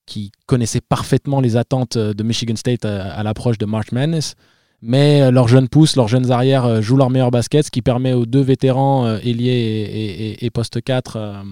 [0.05, 4.35] qui connaissait parfaitement les attentes de Michigan State à, l'approche de March Madness.
[4.81, 8.25] Mais leurs jeunes pousses, leurs jeunes arrières jouent leur meilleur basket, ce qui permet aux
[8.25, 11.43] deux vétérans, ailier et, poste 4,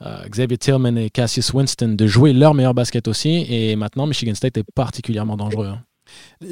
[0.00, 3.46] Xavier Tillman et Cassius Winston, de jouer leur meilleur basket aussi.
[3.50, 5.66] Et maintenant, Michigan State est particulièrement dangereux.
[5.66, 5.82] Hein.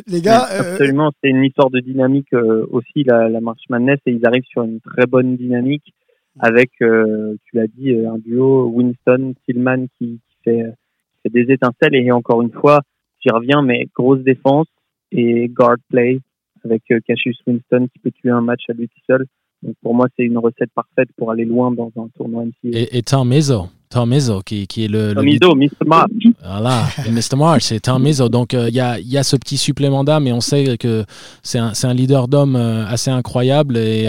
[0.07, 3.99] Les gars, euh, absolument, c'est une histoire de dynamique euh, aussi la, la March Madness
[4.07, 5.95] et ils arrivent sur une très bonne dynamique
[6.39, 10.65] avec, euh, tu l'as dit, un duo Winston Tillman qui, fait,
[11.25, 12.81] des étincelles et encore une fois,
[13.21, 14.67] j'y reviens, mais grosse défense
[15.13, 16.21] et guard play
[16.65, 19.25] avec Cassius Winston qui peut tuer un match à lui tout seul.
[19.67, 22.79] Donc pour moi, c'est une recette parfaite pour aller loin dans un tournoi NCAA.
[22.79, 25.13] Et, et Tom Izzo, Tom Izzo, qui, qui est le.
[25.13, 25.85] Tom Izzo, Mr.
[25.85, 26.11] March.
[26.41, 27.37] Voilà, Mr.
[27.37, 28.29] March, c'est Tom Izzo.
[28.29, 31.05] Donc il y, a, y, a, ce petit supplément d'âme et on sait que
[31.43, 33.77] c'est un, un, leader d'homme assez incroyable.
[33.77, 34.09] Et.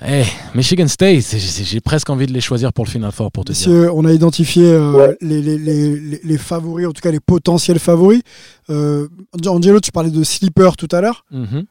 [0.00, 3.50] Hey, Michigan State, j'ai presque envie de les choisir pour le Final Four, pour te
[3.50, 3.92] dire.
[3.96, 4.78] On a identifié
[5.20, 8.22] les, les, les, les, favoris, en tout cas les potentiels favoris.
[8.70, 9.08] Euh,
[9.44, 11.24] Angelo, tu parlais de sleeper tout à l'heure.
[11.34, 11.64] Mm-hmm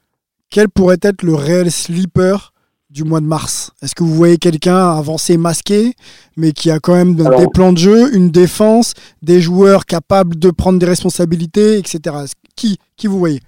[0.50, 2.54] quel pourrait être le réel sleeper
[2.90, 3.72] du mois de mars?
[3.82, 5.94] Est-ce que vous voyez quelqu'un avancer masqué,
[6.36, 10.52] mais qui a quand même des plans de jeu, une défense, des joueurs capables de
[10.52, 12.16] prendre des responsabilités, etc.
[12.56, 13.42] Qui, qui vous voyez?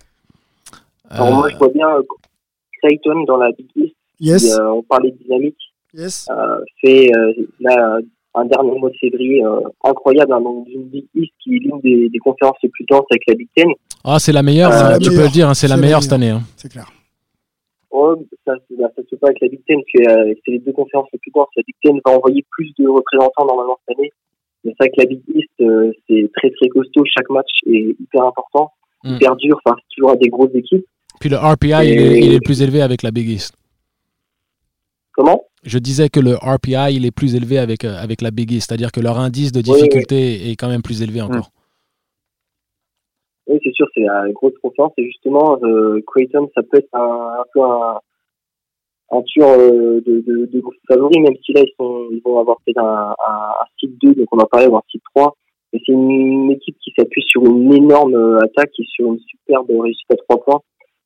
[1.09, 2.03] Alors moi, je vois bien euh,
[2.81, 3.95] Clayton dans la Big East.
[4.19, 4.59] Yes.
[4.59, 5.57] Euh, on parlait de dynamique.
[5.93, 6.27] Yes.
[6.29, 7.09] Euh, fait
[8.39, 9.43] un dernier mois de février
[9.83, 13.05] incroyable hein, dans une Big East qui est l'une des, des, conférences les plus denses
[13.11, 13.67] avec la Big Ten.
[14.03, 16.29] Ah, c'est la meilleure, euh, tu peux le dire, hein, c'est la meilleure cette année.
[16.29, 16.41] Hein.
[16.55, 16.89] C'est clair.
[17.91, 20.71] Oh, ça ne bah, se fait pas avec la Big Ten, euh, c'est les deux
[20.71, 21.49] conférences les plus grosses.
[21.57, 24.11] La Big Ten va envoyer plus de représentants normalement cette année.
[24.63, 27.03] Mais c'est vrai que la Big East, euh, c'est très très costaud.
[27.05, 28.71] Chaque match est hyper important,
[29.03, 29.15] mm.
[29.15, 29.59] hyper dur.
[29.65, 30.85] Enfin, c'est toujours des grosses équipes.
[31.19, 33.53] Puis le RPI, il, est, plus élevé avec la Big East.
[35.19, 38.51] Comment Je disais que le RPI, il est plus élevé avec, avec la Big.
[38.53, 41.49] C'est-à-dire que leur indice de difficulté est quand même plus élevé encore.
[43.47, 44.93] Oui, c'est sûr, c'est la grosse confiance.
[44.97, 47.99] Et justement, euh, Creighton, ça peut être un, un peu un,
[49.11, 52.55] un tour euh, de, de, de favori, même si là, ils, sont, ils vont avoir
[52.65, 55.35] peut-être un, un, un site 2, donc on va parler d'un site 3.
[55.73, 59.69] Mais c'est une équipe qui s'appuie sur une énorme euh, attaque et sur une superbe
[59.81, 60.61] réussite à trois points.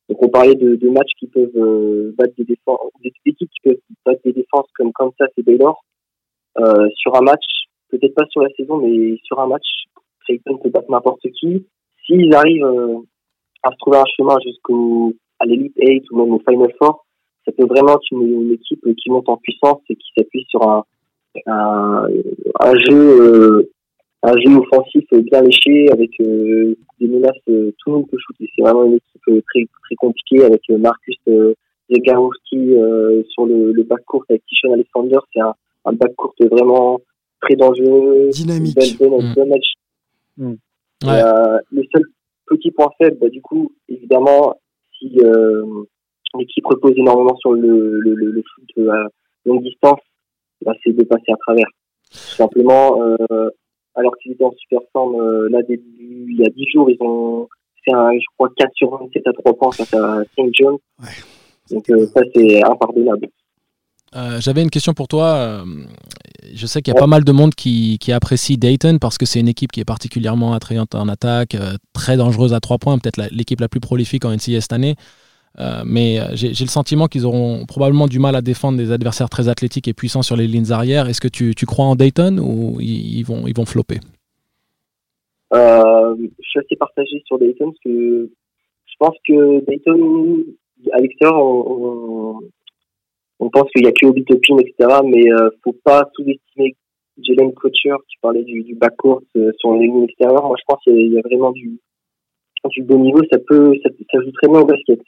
[0.08, 3.60] Donc on parlait de, de matchs qui peuvent euh, battre des défenses, des équipes qui
[3.62, 5.82] peuvent battre des défenses comme Kansas et Baylor.
[6.58, 7.44] Euh, sur un match,
[7.90, 9.66] peut-être pas sur la saison, mais sur un match,
[10.24, 11.66] Creighton peut battre n'importe qui.
[12.04, 12.98] S'ils arrivent euh,
[13.62, 17.06] à se trouver un chemin jusqu'au à l'Elite 8 ou même au Final Four,
[17.44, 20.84] ça peut vraiment être une, équipe qui monte en puissance et qui s'appuie sur un,
[21.46, 23.70] un, jeu euh,
[24.26, 27.52] un jeu offensif bien léché avec euh, des menaces tout
[27.86, 28.50] le monde peut shooter.
[28.54, 31.16] C'est vraiment une équipe très très compliquée avec Marcus
[31.90, 32.74] Zegarowski
[33.30, 35.18] sur le, le backcourt avec Tishon Alexander.
[35.32, 37.00] C'est un, un backcourt vraiment
[37.40, 38.30] très dangereux.
[38.30, 38.98] Dynamique.
[40.36, 40.54] Mm.
[41.04, 42.04] Euh, le seul
[42.46, 44.54] petit point faible, bah, du coup, évidemment,
[44.98, 45.62] si euh,
[46.38, 49.06] l'équipe repose énormément sur le, le, le, foot à
[49.44, 50.00] longue distance,
[50.64, 51.66] bah, c'est de passer à travers.
[52.10, 53.50] Tout simplement, euh,
[53.94, 56.96] alors qu'ils étaient en super forme, euh, là, début, il y a 10 jours, ils
[57.00, 57.48] ont
[57.84, 60.50] fait, un, je crois, 4 sur 27 à 3 points face à St.
[60.52, 60.76] John.
[61.00, 61.08] Ouais.
[61.70, 63.28] Donc, euh, ça, c'est impardonnable.
[64.16, 65.64] Euh, J'avais une question pour toi.
[66.54, 69.26] Je sais qu'il y a pas mal de monde qui, qui, apprécie Dayton parce que
[69.26, 71.56] c'est une équipe qui est particulièrement attrayante en attaque,
[71.92, 74.94] très dangereuse à trois points, peut-être l'équipe la, plus prolifique en NCAA cette année.
[75.60, 79.48] Euh, mais j'ai le sentiment qu'ils auront probablement du mal à défendre des adversaires très
[79.48, 81.08] athlétiques et puissants sur les lignes arrière.
[81.08, 84.00] Est-ce que tu, tu, crois en Dayton ou ils, vont, ils vont flopper?
[85.52, 88.30] Euh, Je suis assez partagé sur Dayton parce que
[88.86, 90.44] je pense que Dayton,
[90.92, 92.40] à l'extérieur, on,
[93.50, 95.00] pense qu'il y a que Obi Topin, etc.
[95.04, 96.74] Mais euh, faut pas sous-estimer
[97.22, 100.46] Jalen Kutcher, qui parlait du, du backcourt euh, sur les lignes extérieures.
[100.46, 101.78] Moi, je pense qu'il y, a vraiment du,
[102.70, 103.20] du bon niveau.
[103.30, 105.00] Ça peut, ça, ça joue très bien au basket.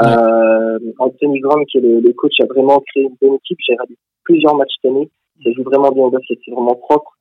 [0.00, 3.58] Euh, Anthony Graham, qui est le, coach, a vraiment créé une bonne équipe.
[3.66, 5.10] J'ai regardé plusieurs matchs cette année.
[5.44, 6.38] Ça joue vraiment bien au basket.
[6.44, 7.18] C'est vraiment propre.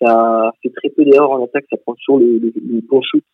[0.00, 1.64] Ça fait très peu d'erreurs en attaque.
[1.70, 3.24] Ça prend toujours le, le, le bon shoot.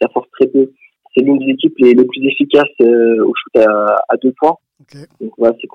[0.00, 0.72] Ça force très peu.
[1.14, 4.56] C'est l'une des équipes les, les plus efficaces euh, au shoot à, à deux points.
[5.20, 5.68] Donc voilà, c'est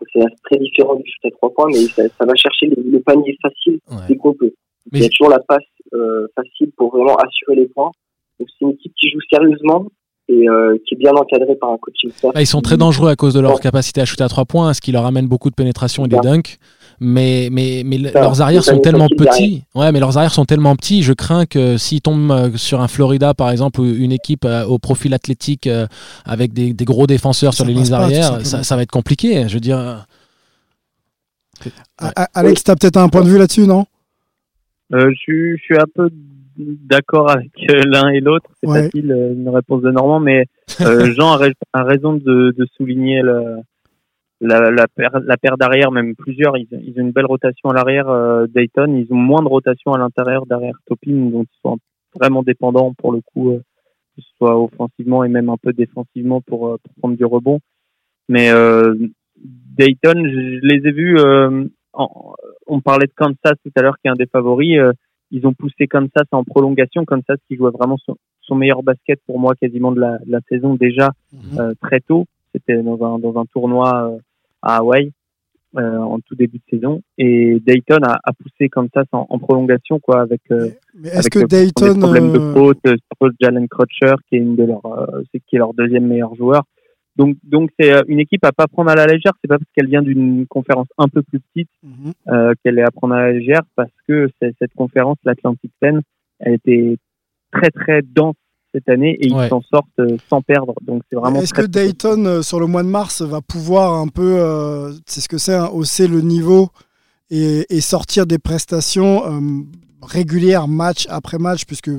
[0.43, 3.79] très différent du shoot à trois points, mais ça, ça va chercher le, panier facile
[4.07, 4.51] dès qu'on peut.
[4.91, 7.91] Il y a toujours la passe euh, facile pour vraiment assurer les points.
[8.39, 9.85] Donc c'est une équipe qui joue sérieusement
[10.29, 12.31] et euh, qui est bien encadrée par un coaching staff.
[12.39, 14.81] ils sont très dangereux à cause de leur capacité à shooter à trois points, ce
[14.81, 16.59] qui leur amène beaucoup de pénétration et des dunks
[16.99, 19.63] mais, mais, mais leurs arrières sont tellement petits.
[19.73, 21.03] Ouais, mais leurs arrières sont tellement petits.
[21.03, 24.65] Je crains que s'ils tombent euh, sur un Florida, par exemple, ou une équipe euh,
[24.65, 25.87] au profil athlétique euh,
[26.25, 29.47] avec des, des, gros défenseurs sur les lignes arrières, ça, ça, va être compliqué.
[29.47, 30.05] Je veux dire.
[32.33, 33.85] Alex, tu as peut-être un point de vue là-dessus, non?
[34.93, 36.09] Euh, je suis un peu
[36.59, 38.49] d'accord avec euh, l'un et l'autre.
[38.61, 38.83] C'est Ouais.
[38.83, 40.45] facile, euh, une réponse de Normand, mais
[40.81, 43.57] euh, Jean a, rais- a raison de, de souligner le-
[44.41, 46.57] la, la paire, la paire d'arrière, même plusieurs.
[46.57, 48.93] Ils, ils ont une belle rotation à l'arrière, euh, Dayton.
[48.95, 51.77] Ils ont moins de rotation à l'intérieur derrière Topin, donc ils sont
[52.15, 53.59] vraiment dépendants pour le coup, euh,
[54.15, 57.59] que ce soit offensivement et même un peu défensivement pour, euh, pour prendre du rebond.
[58.29, 58.95] Mais euh,
[59.37, 61.17] Dayton, je, je les ai vus.
[61.19, 62.33] euh, en-
[62.67, 64.77] on parlait de Kansas tout à l'heure, qui est un des favoris.
[65.31, 67.05] Euh, ils ont poussé Kansas en prolongation.
[67.05, 70.39] Kansas qui jouait vraiment son, son meilleur basket pour moi quasiment de la, de la
[70.49, 71.11] saison déjà
[71.59, 72.25] euh, très tôt.
[72.53, 74.17] C'était dans un, dans un tournoi euh,
[74.61, 75.11] à Hawaï
[75.77, 77.01] euh, en tout début de saison.
[77.17, 80.41] Et Dayton a, a poussé Kansas en, en prolongation quoi avec.
[80.51, 84.35] euh, Mais est-ce avec que Dayton, des problèmes euh, de faute euh, Jalen Crutcher qui
[84.37, 86.63] est une de leurs euh, c'est qui est leur deuxième meilleur joueur.
[87.19, 89.33] Donc donc c'est euh, une équipe à pas prendre à la légère.
[89.41, 92.13] C'est pas parce qu'elle vient d'une conférence un peu plus petite Mhm.
[92.29, 95.99] euh, qu'elle est à prendre à la légère parce que cette conférence l'Atlantic 10
[96.39, 96.97] elle était
[97.51, 98.35] très très dense
[98.73, 99.45] cette année et Ouais.
[99.45, 100.73] ils s'en sortent euh, sans perdre.
[100.81, 104.07] Donc c'est vraiment Est-ce que Dayton, euh, sur le mois de mars, va pouvoir un
[104.07, 106.69] peu, euh, c'est ce que c'est, hein, hausser le niveau
[107.31, 109.23] et, et sortir des prestations
[110.01, 111.89] régulières, match après match, puisque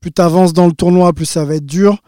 [0.00, 1.98] plus tu avances dans le tournoi, plus ça va être dur.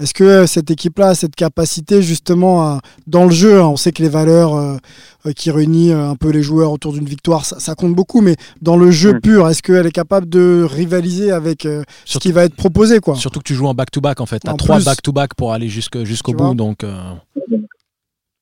[0.00, 3.76] Est-ce que euh, cette équipe-là a cette capacité justement à- dans le jeu hein, On
[3.76, 4.76] sait que les valeurs euh,
[5.26, 8.36] euh, qui réunissent un peu les joueurs autour d'une victoire, ça, ça compte beaucoup, mais
[8.62, 9.20] dans le jeu Mm.
[9.20, 13.14] pur, est-ce qu'elle est capable de rivaliser avec euh, ce qui va être proposé quoi?
[13.16, 14.40] Surtout que tu joues en back-to-back en fait.
[14.40, 16.54] Tu as En trois back-to-back pour aller jusqu'au bout.
[16.54, 16.96] Donc, euh,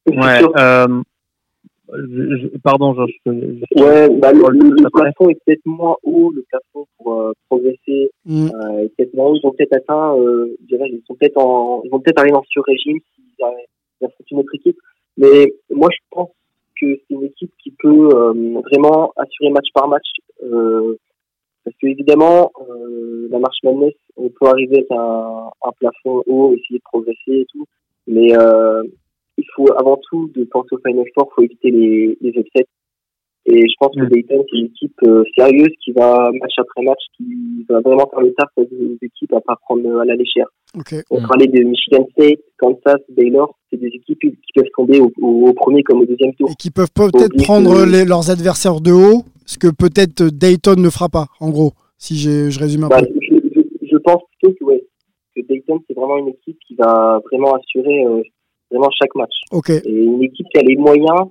[0.06, 1.02] Ouais, euh,
[1.96, 3.12] je- je- pardon, Georges.
[3.26, 5.02] je- je- Ouais, bah, le, le- le Après.
[5.02, 8.48] plafond est peut-être moins haut, le plafond pour euh, progresser Mm.
[8.54, 9.36] euh, est peut-être moins haut.
[9.36, 12.36] Ils ont peut-être atteint, euh, je dirais, ils sont peut-être en, ils vont peut-être arriver
[12.36, 13.44] en sur-régime s'ils
[14.06, 14.78] affrontent une autre équipe.
[15.16, 16.30] Mais moi, je pense
[16.80, 20.06] que c'est une équipe qui peut euh, vraiment assurer match par match.
[20.42, 20.96] Euh,
[21.64, 26.54] parce que évidemment, euh, la marche Madness, on peut arriver avec un, un plafond haut,
[26.54, 27.66] essayer de progresser et tout.
[28.06, 28.82] Mais euh,
[29.40, 32.66] il faut avant tout de penser au Final Four, il faut éviter les, les upsets.
[33.46, 34.08] Et je pense que Mm.
[34.10, 38.20] Dayton, c'est une équipe euh, sérieuse qui va, match après match, qui va vraiment faire
[38.20, 38.66] le taf aux
[39.02, 40.46] équipes à pas prendre euh, à la légère.
[41.10, 41.26] On Mm.
[41.26, 46.00] parlait de Michigan State, Kansas, Baylor, c'est des équipes qui peuvent tomber au, premier comme
[46.02, 46.50] au deuxième tour.
[46.50, 50.90] et qui peuvent peut-être prendre les- leurs adversaires de haut, ce que peut-être Dayton ne
[50.90, 53.08] fera pas, en gros, si je résume un Bah, peu.
[53.22, 54.84] je, je- je pense plutôt que, ouais,
[55.34, 58.22] que Dayton, c'est vraiment une équipe qui va vraiment assurer euh,
[58.70, 59.34] vraiment chaque match.
[59.84, 61.28] Et une équipe qui a les moyens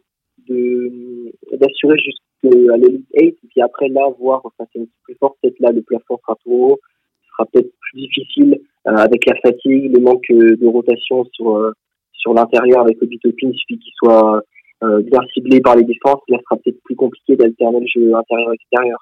[0.47, 5.37] d'assurer jusqu'à l'Elite 8, et puis après là, voir, enfin, c'est une équipe plus forte,
[5.41, 6.79] peut-être là, le plafond sera trop haut,
[7.23, 11.55] ce sera peut-être plus difficile euh, avec la fatigue, le manque euh, de rotation sur,
[11.55, 11.71] euh,
[12.13, 14.41] sur l'intérieur avec Obi Toppin, il suffit qu'il soit
[14.83, 18.15] euh, bien ciblé par les défenses, là, ce sera peut-être plus compliqué d'alterner le jeu
[18.15, 18.99] intérieur-extérieur.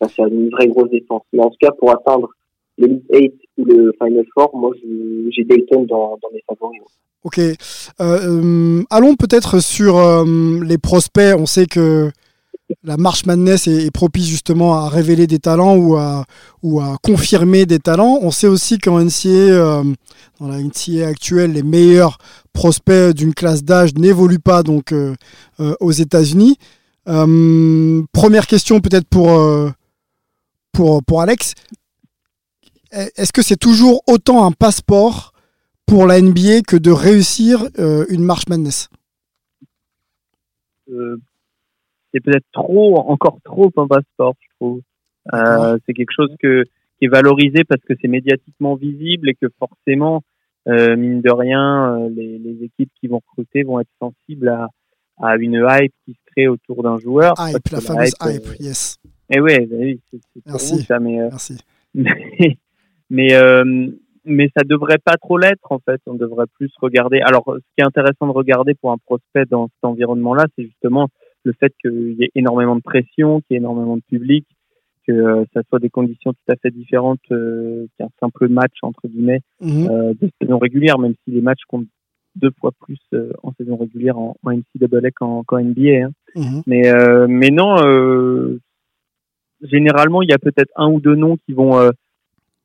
[0.00, 1.22] Ça, c'est une vraie grosse défense.
[1.32, 2.30] Mais en tout cas, pour atteindre
[2.78, 4.72] l'Elite 8 ou le Final Four, moi,
[5.30, 6.80] j'ai Dayton dans, dans mes favoris.
[7.24, 7.38] Ok.
[7.38, 7.54] Euh,
[8.00, 11.34] euh, allons peut-être sur euh, les prospects.
[11.38, 12.10] On sait que
[12.84, 16.24] la marche Madness est, propice justement à révéler des talents ou à,
[16.62, 18.18] ou à confirmer des talents.
[18.22, 19.82] On sait aussi qu'en NCA,
[20.38, 22.18] dans la NCA actuelle, les meilleurs
[22.52, 24.94] prospects d'une classe d'âge n'évoluent pas donc
[25.58, 26.58] aux États-Unis.
[27.06, 29.72] Première question peut-être pour,
[30.70, 31.54] pour, pour Alex.
[32.92, 35.29] Est-ce que c'est toujours autant un passeport
[35.90, 38.88] pour la NBA que de réussir euh, une marche Madness
[40.88, 41.16] euh,
[42.12, 44.80] c'est peut-être trop, encore trop un passeport, je trouve.
[45.32, 46.64] Euh, c'est quelque chose que,
[46.98, 50.22] qui est valorisé parce que c'est médiatiquement visible et que forcément,
[50.66, 54.68] mine de rien, les, les équipes qui vont recruter vont être sensibles à,
[55.20, 57.34] à une hype qui se crée autour d'un joueur.
[57.38, 58.96] Hype, que la fameuse hype, yes.
[59.32, 61.58] Et ouais, bah oui, c'est pour vous ça, mais Merci.
[61.94, 62.58] mais
[63.10, 63.34] mais,
[64.24, 66.00] mais ça devrait pas trop l'être en fait.
[66.06, 67.20] On devrait plus regarder.
[67.20, 71.08] Alors, ce qui est intéressant de regarder pour un prospect dans cet environnement-là, c'est justement
[71.44, 74.46] le fait qu'il y ait énormément de pression, qu'il y ait énormément de public,
[75.06, 79.08] que euh, ça soit des conditions tout à fait différentes euh, qu'un simple match entre
[79.08, 79.88] guillemets Mhm.
[79.90, 81.88] euh, de saison régulière, même si les matchs comptent
[82.36, 86.04] deux fois plus euh, en saison régulière en, en NCAA qu'en qu'en NBA.
[86.04, 86.10] Hein.
[86.36, 86.62] Mhm.
[86.66, 88.60] Mais euh, mais non, euh,
[89.62, 91.90] généralement il y a peut-être un ou deux noms qui vont euh,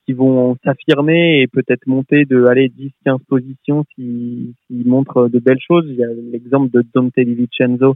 [0.06, 5.40] qui vont s'affirmer et peut-être monter de aller 10 15 positions s'ils s'ils montrent de
[5.40, 5.86] belles choses.
[5.90, 7.96] Il y a l'exemple de Dante DiVincenzo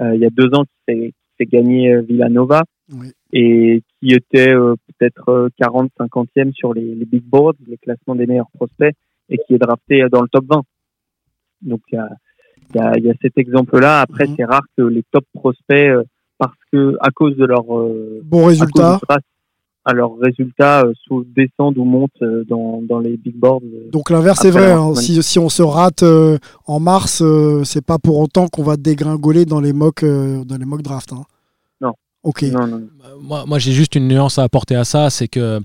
[0.00, 3.08] euh, il y a deux ans qui qui fait gagner euh, Villanova Oui.
[3.32, 8.14] et qui était euh, peut-être euh, 40 50e sur les, les big boards, les classements
[8.14, 8.94] des meilleurs prospects
[9.28, 10.62] et qui est drafté dans le top 20.
[11.62, 12.08] Donc il y a
[12.74, 14.00] il y a, il y a cet exemple-là.
[14.02, 14.34] Après, Mhm.
[14.36, 15.90] c'est rare que les top prospects
[16.38, 17.64] parce que à cause de leur
[18.24, 19.00] Bon résultat.
[19.88, 23.62] À leurs résultats euh, sous- descendent ou montent euh, dans, dans les big boards.
[23.64, 23.90] euh.
[23.90, 24.70] Donc l'inverse est vrai.
[24.72, 24.94] hein.
[24.94, 28.76] Si, si on se rate euh, en mars, euh, c'est pas pour autant qu'on va
[28.76, 31.12] dégringoler dans les mock euh, dans les mock drafts.
[31.14, 31.24] hein.
[31.80, 31.92] Non.
[32.22, 32.42] Ok.
[32.42, 32.82] Non, non.
[33.22, 35.60] moi, moi, j'ai juste une nuance à apporter à ça, c'est que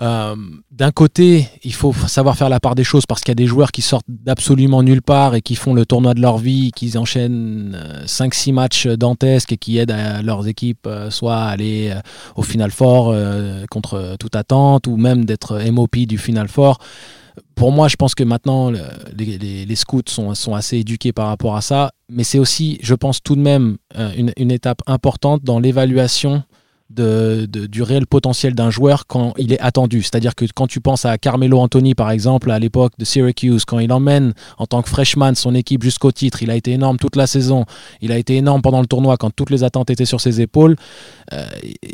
[0.00, 0.34] euh,
[0.70, 3.46] d'un côté, il faut savoir faire la part des choses parce qu'il y a des
[3.46, 6.96] joueurs qui sortent d'absolument nulle part et qui font le tournoi de leur vie, qui
[6.96, 7.76] enchaînent
[8.06, 12.00] 5-6 matchs dantesques et qui aident leurs équipes euh, soit à aller euh,
[12.36, 16.78] au Final Four euh, contre toute attente ou même d'être MOP du Final Four.
[17.54, 18.80] Pour moi, je pense que maintenant, le-
[19.16, 23.36] les, scouts sont, assez éduqués par rapport à ça, mais c'est aussi, je pense tout
[23.36, 26.42] de même, euh, une étape importante dans l'évaluation
[26.94, 30.02] du réel potentiel d'un joueur quand il est attendu.
[30.02, 33.78] C'est-à-dire que quand tu penses à Carmelo Anthony, par exemple, à l'époque de Syracuse, quand
[33.78, 37.16] il emmène en tant que freshman son équipe jusqu'au titre, il a été énorme toute
[37.16, 37.64] la saison,
[38.00, 40.76] il a été énorme pendant le tournoi quand toutes les attentes étaient sur ses épaules.
[41.32, 41.46] Euh,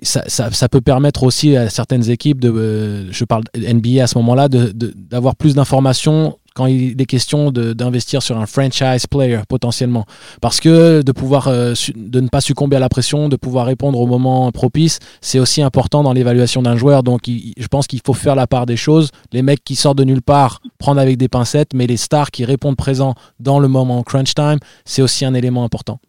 [0.02, 4.48] ça, peut permettre aussi à certaines équipes, de, euh, je parle NBA à ce moment-là,
[4.48, 10.07] d'avoir plus d'informations quand il est question d'investir sur un franchise player potentiellement.
[10.42, 14.01] Parce que de pouvoir euh, de ne pas succomber à la pression, de pouvoir répondre
[14.01, 17.05] au moment propice, c'est aussi important dans l'évaluation d'un joueur.
[17.05, 19.12] Donc je pense qu'il faut faire la part des choses.
[19.33, 22.44] Les mecs qui sortent de nulle part, prendre avec des pincettes, mais les stars qui
[22.44, 26.01] répondent présents dans le moment crunch time, c'est aussi un élément important.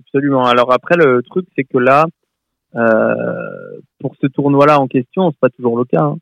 [0.00, 0.44] Absolument.
[0.44, 2.04] Alors après, le truc, c'est que là,
[2.74, 6.02] euh, pour ce tournoi-là en question, c'est pas toujours le cas.
[6.02, 6.16] hein.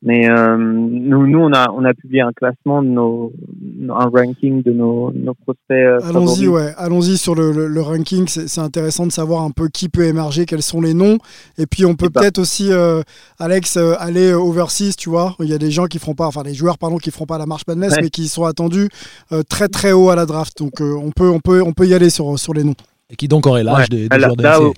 [0.00, 3.32] Mais euh, nous, nous, on a, on a publié un classement de nos,
[3.90, 5.72] un ranking de nos, nos prospects.
[5.72, 6.72] euh, Allons-y, ouais.
[6.76, 8.28] Allons-y sur le, le- le ranking.
[8.28, 11.18] C'est c'est intéressant de savoir un peu qui peut émerger, quels sont les noms.
[11.58, 13.02] Et puis on peut peut-être aussi, euh,
[13.40, 15.34] Alex, euh, aller overseas, tu vois.
[15.40, 17.38] Il y a des gens qui feront pas, enfin des joueurs pardon, qui feront pas
[17.38, 18.02] la marche madness, Ouais.
[18.02, 18.88] mais qui sont attendus
[19.32, 20.56] euh, très très haut à la draft.
[20.58, 22.76] Donc euh, on peut on peut on peut y aller sur sur les noms.
[23.10, 24.72] Et qui donc aurait l'âge des, des Là, joueurs de là, aux,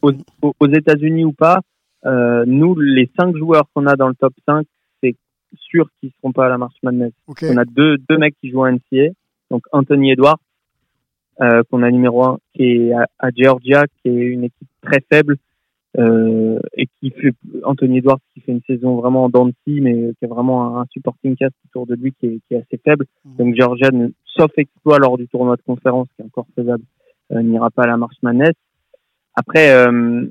[0.61, 1.61] aux- États-Unis ou pas,
[2.07, 4.80] euh, nous, les cinq joueurs qu'on a dans le top 5, c'est
[5.57, 7.13] sûr qu'ils seront pas à la marche madness.
[7.51, 9.13] On a deux, deux mecs qui jouent à NCA.
[9.51, 10.39] Donc Anthony Edwards,
[11.41, 15.01] euh, qu'on a numéro un, qui est à, à Georgia, qui est une équipe très
[15.13, 15.37] faible.
[15.99, 17.33] Euh, et qui fait
[17.65, 20.87] Anthony Edwards qui fait une saison vraiment en dents mais qui a vraiment un, un
[20.93, 23.07] supporting cast autour de lui qui est, qui est assez faible.
[23.25, 26.85] Donc Georgia, ne- sauf exploit lors du tournoi de conférence, qui est encore faisable,
[27.33, 28.57] euh, n'ira pas à la marche manette.
[29.35, 30.27] Après, euh,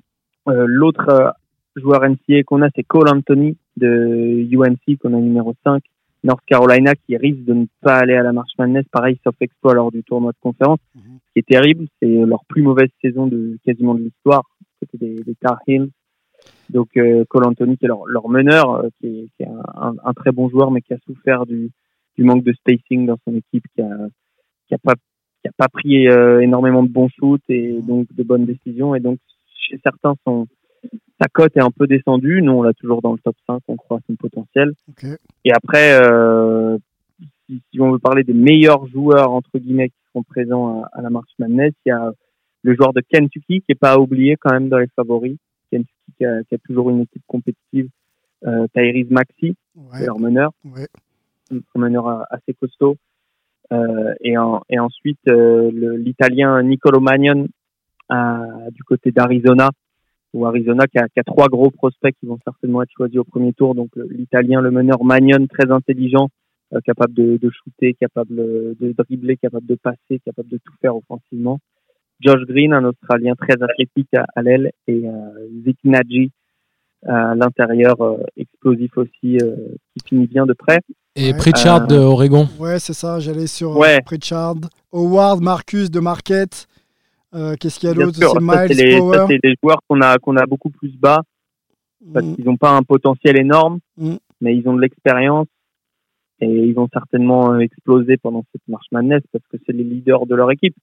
[0.48, 1.30] euh, l'autre euh,
[1.76, 5.82] joueur NCA qu'on a, c'est Cole Anthony de UNC, qu'on a numéro 5,
[6.24, 9.74] North Carolina, qui risque de ne pas aller à la marche Madness, pareil, sauf exploit
[9.74, 10.80] lors du tournoi de conférence.
[11.28, 14.44] Ce qui est terrible, c'est leur plus mauvaise saison de quasiment de l'histoire,
[14.80, 15.90] côté des, des Tar Heels.
[16.70, 19.64] Donc, euh, Cole Anthony, qui est leur, leur meneur, euh, qui est, qui est un,
[19.88, 21.72] un- un très bon joueur, mais qui a souffert du,
[22.18, 24.08] du manque de spacing dans son équipe, qui a,
[24.68, 24.94] qui a pas
[25.42, 28.94] qui a pas pris euh, énormément de bons shoots et donc de bonnes décisions.
[28.94, 29.20] Et donc,
[29.56, 30.14] chez certains,
[31.22, 32.42] sa cote est un peu descendue.
[32.42, 34.74] Nous, on l'a toujours dans le top 5, on croit à son potentiel.
[35.46, 36.78] Et après, euh,
[37.46, 41.02] si, si on veut parler des meilleurs joueurs, entre guillemets, qui seront présents à, à
[41.02, 42.12] la March Madness, il y a
[42.64, 45.38] le joueur de Kentucky, qui est pas à oublier quand même dans les favoris.
[45.72, 47.90] Kentucky qui a, qui a toujours une équipe compétitive.
[48.46, 50.06] Euh, Tyrese Maxi, Ouais.
[50.06, 50.88] leur meneur Ouais.
[51.52, 52.96] un meneur assez costaud.
[53.72, 57.48] Euh, et, en- et ensuite, euh, l'Italien Nicolo Magnon
[58.12, 59.70] euh, du côté d'Arizona,
[60.34, 63.24] ou Arizona qui a, qui a trois gros prospects qui vont certainement être choisis au
[63.24, 63.76] premier tour.
[63.76, 66.30] Donc le- l'Italien, le meneur Magnon, très intelligent,
[66.74, 70.96] euh, capable de, de shooter, capable de dribbler, capable de passer, capable de tout faire
[70.96, 71.60] offensivement.
[72.22, 76.32] Josh Green, un Australien très athlétique à, à l'aile, et euh, Zik Nagy
[77.08, 79.56] à l'intérieur, euh, explosif aussi, euh,
[79.96, 80.80] qui finit bien de près.
[81.16, 81.38] Et Ouais.
[81.38, 82.48] Pritchard Euh, de Oregon.
[82.60, 83.20] Ouais, c'est ça.
[83.20, 84.02] J'allais sur euh, Ouais.
[84.06, 84.56] Pritchard,
[84.92, 86.68] Howard, Marcus de Marquette.
[87.36, 89.18] Euh, Qu'est-ce qu'il y a d'autre C'est Miles les, Power.
[89.18, 91.22] ça, c'est des joueurs qu'on a, qu'on a beaucoup plus bas
[92.14, 92.36] parce Mm.
[92.36, 94.16] qu'ils n'ont pas un potentiel énorme, Mm.
[94.42, 95.48] mais ils ont de l'expérience
[96.42, 100.26] et ils vont certainement euh, exploser pendant cette marche madness parce que c'est les leaders
[100.26, 100.76] de leur équipe.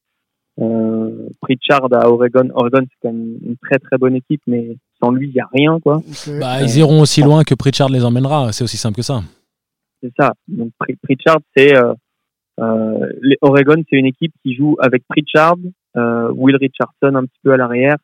[0.58, 5.10] Euh, Pritchard à Oregon, Oregon c'est quand même une très très bonne équipe, mais sans
[5.10, 6.00] lui il y a rien quoi.
[6.40, 8.52] Bah, ils iront aussi loin que Pritchard les emmènera.
[8.52, 9.20] C'est aussi simple que ça.
[10.02, 10.32] C'est ça.
[10.48, 11.92] Donc Pri- Pritchard, c'est euh,
[12.60, 13.10] euh,
[13.42, 15.56] Oregon, c'est une équipe qui joue avec Pritchard,
[16.34, 17.96] Will Richardson un petit peu à l'arrière,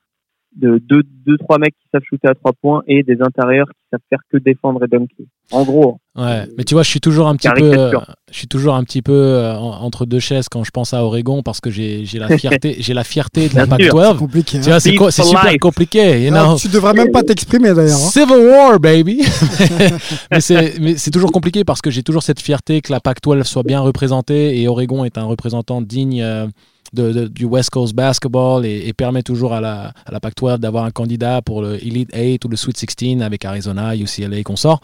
[0.54, 3.88] de deux, deux trois mecs qui savent shooter à trois points et des intérieurs qui
[3.90, 5.24] savent faire que défendre et dunker.
[5.50, 7.90] En gros, Ouais, mais tu vois, je suis toujours un petit peu, euh,
[8.30, 11.02] je suis toujours un petit peu euh, en- entre deux chaises quand je pense à
[11.06, 13.94] Oregon parce que j'ai j'ai la fierté, j'ai la fierté de la Bien sûr.
[13.94, 14.18] Pac-12.
[14.18, 14.60] compliqué.
[14.60, 15.58] Tu vois, c'est super life.
[15.58, 16.22] compliqué.
[16.26, 16.56] You Ah, know?
[16.58, 17.94] tu devrais même pas t'exprimer d'ailleurs.
[17.96, 18.10] hein.
[18.12, 19.22] Civil War, baby!
[20.30, 23.44] mais c'est mais c'est toujours compliqué parce que j'ai toujours cette fierté que la Pac-12
[23.44, 26.46] soit bien représentée et Oregon est un représentant digne euh,
[26.92, 30.58] de, de- du West Coast Basketball et, et permet toujours à la, à la Pac-12
[30.58, 34.42] d'avoir un candidat pour le Elite 8 ou le Sweet 16 avec Arizona, UCLA et
[34.42, 34.80] consorts.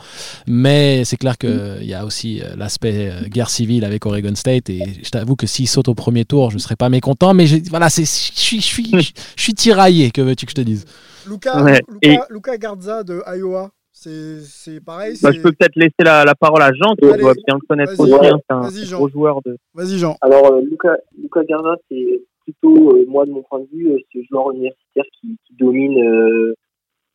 [0.47, 4.71] Mais c'est clair qu'il y a aussi euh, l'aspect euh, guerre civile avec Oregon State
[4.71, 7.47] et je t'avoue que s'il saute au premier tour, je ne serais pas mécontent, mais
[7.71, 8.91] voilà, c'est- je suis- je suis
[9.37, 10.85] je suis tiraillé, que veux-tu que je te dise?
[11.29, 13.71] Luca, Ouais, Luca, et- Luca Garza de Iowa,
[14.03, 15.15] c'est pareil.
[15.23, 17.67] Bah, je peux peut-être laisser la, la parole à Jean, qui Allez, doit bien le
[17.67, 18.13] connaître aussi.
[18.13, 18.97] hein, c'est un vas-y, Jean.
[18.99, 19.57] gros joueur de.
[19.75, 20.17] Vas-y, Jean.
[20.21, 23.99] Alors, euh, Luca, Luca Garza, c'est plutôt, euh, moi, de mon point de vue, euh,
[24.13, 26.55] ce joueur universitaire qui, qui domine euh,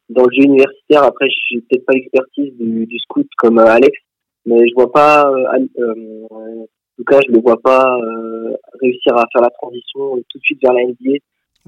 [0.09, 1.03] dans le jeu universitaire.
[1.03, 3.97] Après, j'ai peut-être pas l'expertise du, du scout comme euh, Alex,
[4.45, 6.65] mais je vois pas euh, Al- euh,
[6.97, 10.59] Luca, je le vois pas euh, réussir à faire la transition euh, tout de suite
[10.61, 11.17] vers la NBA.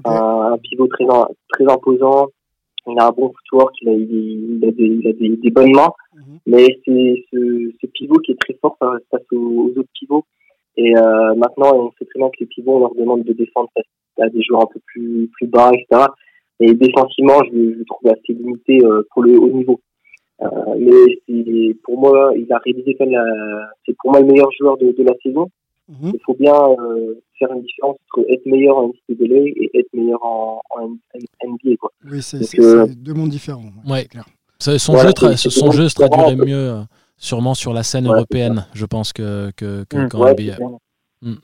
[0.04, 2.26] Un, un pivot très, en- très imposant.
[2.88, 5.50] Il a un bon footwork, il a, il, il a, des, il a des, des
[5.50, 5.92] bonnes mains,
[6.46, 10.24] mais c'est ce, ce pivot qui est très fort face aux, aux autres pivots.
[10.76, 13.70] Et euh, maintenant, on sait très bien que les pivots, on leur demande de défendre
[13.74, 13.84] face
[14.20, 16.06] à des joueurs un peu plus, plus bas, etc.
[16.60, 19.80] Et défensivement, je, le- je le trouve assez limité euh, pour le haut niveau.
[20.42, 24.50] Euh, mais pour moi, il a réalisé quand même la, c'est pour moi le meilleur
[24.58, 25.48] joueur de, de la saison.
[25.88, 26.12] Mhm.
[26.14, 30.24] Il faut bien euh, faire une différence entre être meilleur en NCAA et être meilleur
[30.24, 31.76] en, en NBA.
[31.78, 31.92] Quoi.
[32.10, 33.70] Oui, c'est euh, deux mondes différents.
[33.88, 34.24] ouais, clair.
[34.58, 36.80] Ça- Son, Voilà, jeu, son jeu se traduirait mieux euh,
[37.18, 40.56] sûrement sur la scène Ouais, européenne, je pense, que, que, que- qu'en Ouais, NBA.
[40.56, 40.68] clair.
[41.22, 41.34] Mm.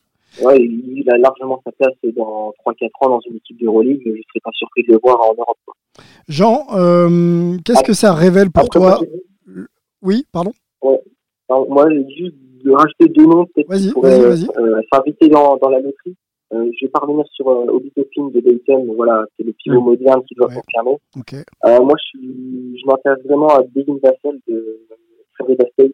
[0.43, 4.01] Ouais, il a largement sa place dans 3-4 ans dans une équipe de Euroleague.
[4.05, 5.59] Je ne serais pas surpris de le voir en Europe.
[5.67, 5.75] quoi.
[6.27, 9.01] Jean, euh, qu'est-ce que ça révèle pour Après, toi
[10.01, 10.53] Oui, pardon?
[11.51, 14.47] Alors, moi, j'ai juste de rajouter deux noms qui pourraient vas-y.
[14.59, 16.17] euh, s'inviter dans, dans la loterie.
[16.53, 18.85] Euh, je vais pas revenir sur euh, Obi Toppin de Dayton.
[18.97, 20.55] Voilà, c'est le pivot moderne qui doit Ouais.
[20.57, 20.99] confirmer.
[21.65, 24.81] Euh, moi, je, m'intéresse vraiment à Devin Vassell de
[25.37, 25.93] Florida State.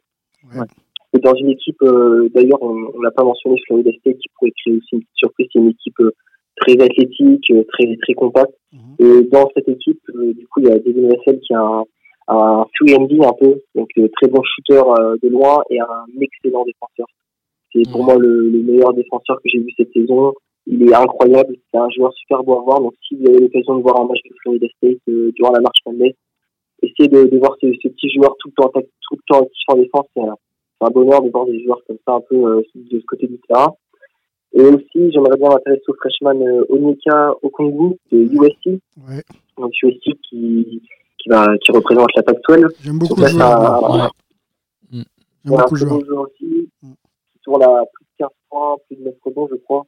[0.55, 0.67] Ouais.
[1.15, 4.75] Et dans une équipe, euh, d'ailleurs, on n'a pas mentionné Florida State qui pourrait créer
[4.77, 5.47] aussi une petite surprise.
[5.53, 6.11] C'est une équipe euh,
[6.57, 8.53] très athlétique, euh, très très compacte.
[8.73, 8.97] Mhm.
[8.99, 11.85] Et dans cette équipe, euh, du coup, il y a Devin Vassell qui a un,
[12.29, 16.65] un 3 un peu, donc euh, très bon shooter euh, de loin et un excellent
[16.65, 17.07] défenseur.
[17.73, 20.33] C'est pour moi le, le meilleur défenseur que j'ai vu cette saison.
[20.67, 22.81] Il est incroyable, c'est un joueur super beau à voir.
[22.81, 25.61] Donc si vous avez l'occasion de voir un match de Florida State euh, durant la
[25.61, 26.15] marche Madness,
[26.83, 29.65] essayez de, de voir ce, ce petit joueur tout le temps tout le temps actif
[29.69, 30.07] en défense.
[30.15, 33.27] C'est un, bonheur de voir des joueurs comme ça un peu euh, de ce côté
[33.27, 33.73] du terrain.
[34.55, 38.81] Et aussi, j'aimerais bien m'intéresser au freshman euh, Onyeka Okongu de USC.
[39.09, 39.23] Ouais.
[39.57, 40.83] Donc USC qui,
[41.19, 42.69] qui, va, qui représente la Pac-12.
[42.83, 43.47] J'aime beaucoup le joueur.
[43.51, 44.01] un- ouais.
[44.03, 44.09] Ouais.
[44.93, 46.21] J'aime beaucoup le très joueur.
[46.23, 46.93] aussi, Mm.
[47.33, 49.85] qui tourne à plus de 15 points, plus de 9 rebonds, je crois.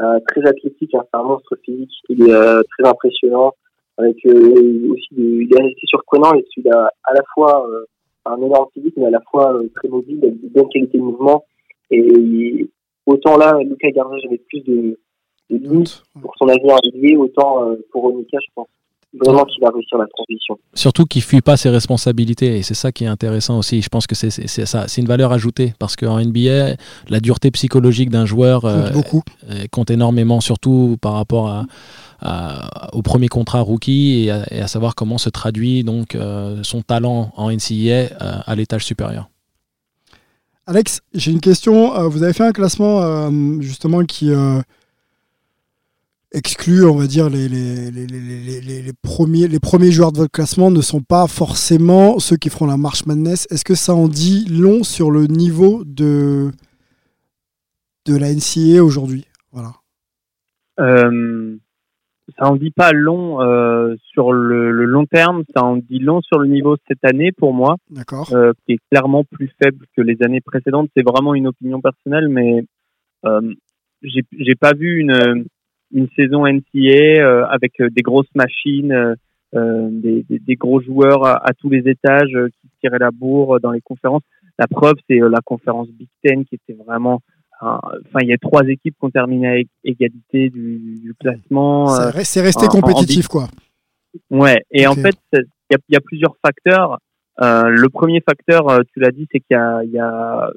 [0.00, 1.90] Euh, très athlétique, hein, c'est un monstre physique.
[2.08, 3.52] Il est euh, très impressionnant.
[3.96, 6.32] Avec euh, aussi, des- il est resté surprenant.
[6.34, 7.84] Et il a à la fois euh,
[8.26, 11.02] un énorme physique, mais à la fois euh, très mobile, avec de bonnes qualités de
[11.02, 11.44] mouvement.
[11.90, 12.68] Et
[13.06, 14.98] autant là, Lucas Garza, j'avais plus de,
[15.50, 16.02] de limites Doute.
[16.22, 18.68] pour son avenir à autant euh, pour Onika, je pense
[19.20, 20.58] vraiment qu'il va réussir la transition.
[20.74, 23.80] Surtout qu'il fuit pas ses responsabilités et c'est ça qui est intéressant aussi.
[23.82, 26.76] Je pense que c'est c'est- c'est ça, c'est une valeur ajoutée parce qu'en NBA,
[27.08, 29.22] la dureté psychologique d'un joueur euh, Compte beaucoup.
[29.50, 31.64] euh, compte énormément, surtout par rapport à,
[32.20, 36.62] à- au premier contrat rookie et à, et à savoir comment se traduit donc euh,
[36.62, 38.08] son talent en NCAA euh,
[38.46, 39.28] à l'étage supérieur.
[40.66, 41.96] Alex, j'ai une question.
[41.96, 43.30] Euh, vous avez fait un classement euh,
[43.60, 44.60] justement qui euh,
[46.32, 50.70] exclut, on va dire, les, les, les, les, premiers, les premiers joueurs de votre classement
[50.70, 53.46] ne sont pas forcément ceux qui feront la marche Madness.
[53.50, 56.50] Est-ce que ça en dit long sur le niveau de,
[58.06, 59.24] de la NCAA aujourd'hui?
[59.52, 59.72] Voilà.
[60.80, 61.56] Euh,
[62.38, 66.20] ça en dit pas long euh, sur le, le long terme, ça en dit long
[66.20, 68.30] sur le niveau cette année pour moi, D'accord.
[68.34, 70.90] euh, qui est clairement plus faible que les années précédentes.
[70.94, 72.64] C'est vraiment une opinion personnelle, mais
[74.02, 75.46] j'ai j'ai pas vu une,
[75.92, 79.14] une saison NCA euh, avec des grosses machines, euh,
[79.54, 83.10] euh, des, des, des gros joueurs à, à tous les étages euh, qui tiraient la
[83.10, 84.22] bourre dans les conférences.
[84.58, 87.20] La preuve, c'est euh, la conférence Big Ten qui était vraiment
[87.60, 91.88] Enfin, il y a trois équipes qui ont terminé à ég- égalité du, du classement.
[91.88, 93.48] C'est euh, re- C'est resté en- en compétitif, quoi.
[94.30, 95.38] Ouais, et en fait, il
[95.72, 96.98] y a, il y a plusieurs facteurs.
[97.42, 100.50] Euh, le premier facteur, euh, tu l'as dit, c'est qu'il y a, il y a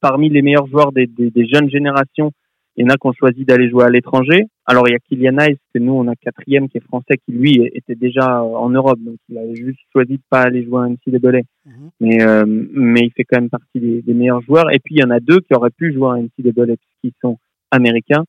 [0.00, 2.32] parmi les meilleurs joueurs des, des, des jeunes générations,
[2.76, 4.44] il y en a qui ont choisi d'aller jouer à l'étranger.
[4.66, 7.32] Alors il y a Kylian Hayes, que nous on a quatrième, qui est français, qui
[7.32, 10.82] lui était déjà euh, en Europe, donc il a juste choisi de pas aller jouer
[10.84, 11.40] à NCAA.
[11.64, 11.90] Mhm.
[12.00, 14.70] Mais euh, mais il fait quand même partie des, des meilleurs joueurs.
[14.72, 17.38] Et puis il y en a deux qui auraient pu jouer à NCAA, qui sont
[17.70, 18.24] américains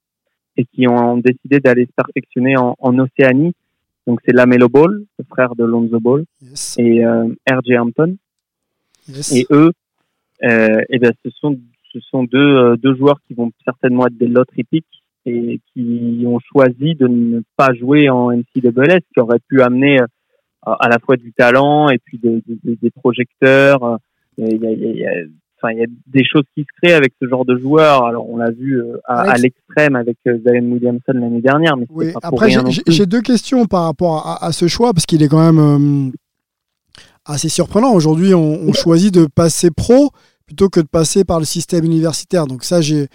[0.56, 3.54] et qui ont décidé d'aller se perfectionner en, en Océanie.
[4.08, 6.76] Donc c'est Lamelo Ball, le frère de Lonzo Ball, Yes.
[6.80, 7.78] et euh, R.J.
[7.78, 8.16] Hampton.
[9.10, 9.36] yes.
[9.36, 9.72] Et eux,
[10.44, 11.60] euh, eh ben, ce sont
[12.00, 14.86] ce sont deux euh, deux joueurs qui vont certainement être des lottery picks
[15.26, 20.00] et qui ont choisi de ne pas jouer en NCAA, ce qui aurait pu amener
[20.02, 20.06] euh,
[20.80, 24.00] à la fois du talent et puis des, des, des projecteurs.
[24.38, 25.12] Il y, a, il, y a,
[25.58, 28.06] enfin, il y a des choses qui se créent avec ce genre de joueurs.
[28.06, 31.76] Alors, on l'a vu euh, à, à l'extrême avec euh, Zion Williamson l'année dernière.
[31.76, 32.52] Mais Oui, pas pour après,
[32.88, 36.12] j'ai- deux questions par rapport à, à ce choix, parce qu'il est quand même euh,
[37.26, 37.94] assez surprenant.
[37.94, 40.12] Aujourd'hui, on, on choisit de passer pro
[40.48, 42.48] plutôt que de passer par le système universitaire.
[42.48, 43.08] Donc ça, j'ai,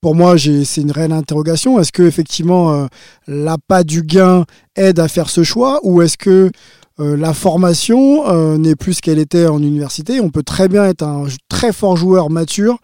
[0.00, 1.78] pour moi, j'ai, c'est une réelle interrogation.
[1.78, 2.86] Est-ce que effectivement euh,
[3.28, 4.44] l'appât du gain
[4.76, 6.50] aide à faire ce choix, ou est-ce que
[6.98, 10.20] euh, la formation euh, n'est plus ce qu'elle était en université?
[10.20, 12.78] On peut très bien être un très fort joueur mature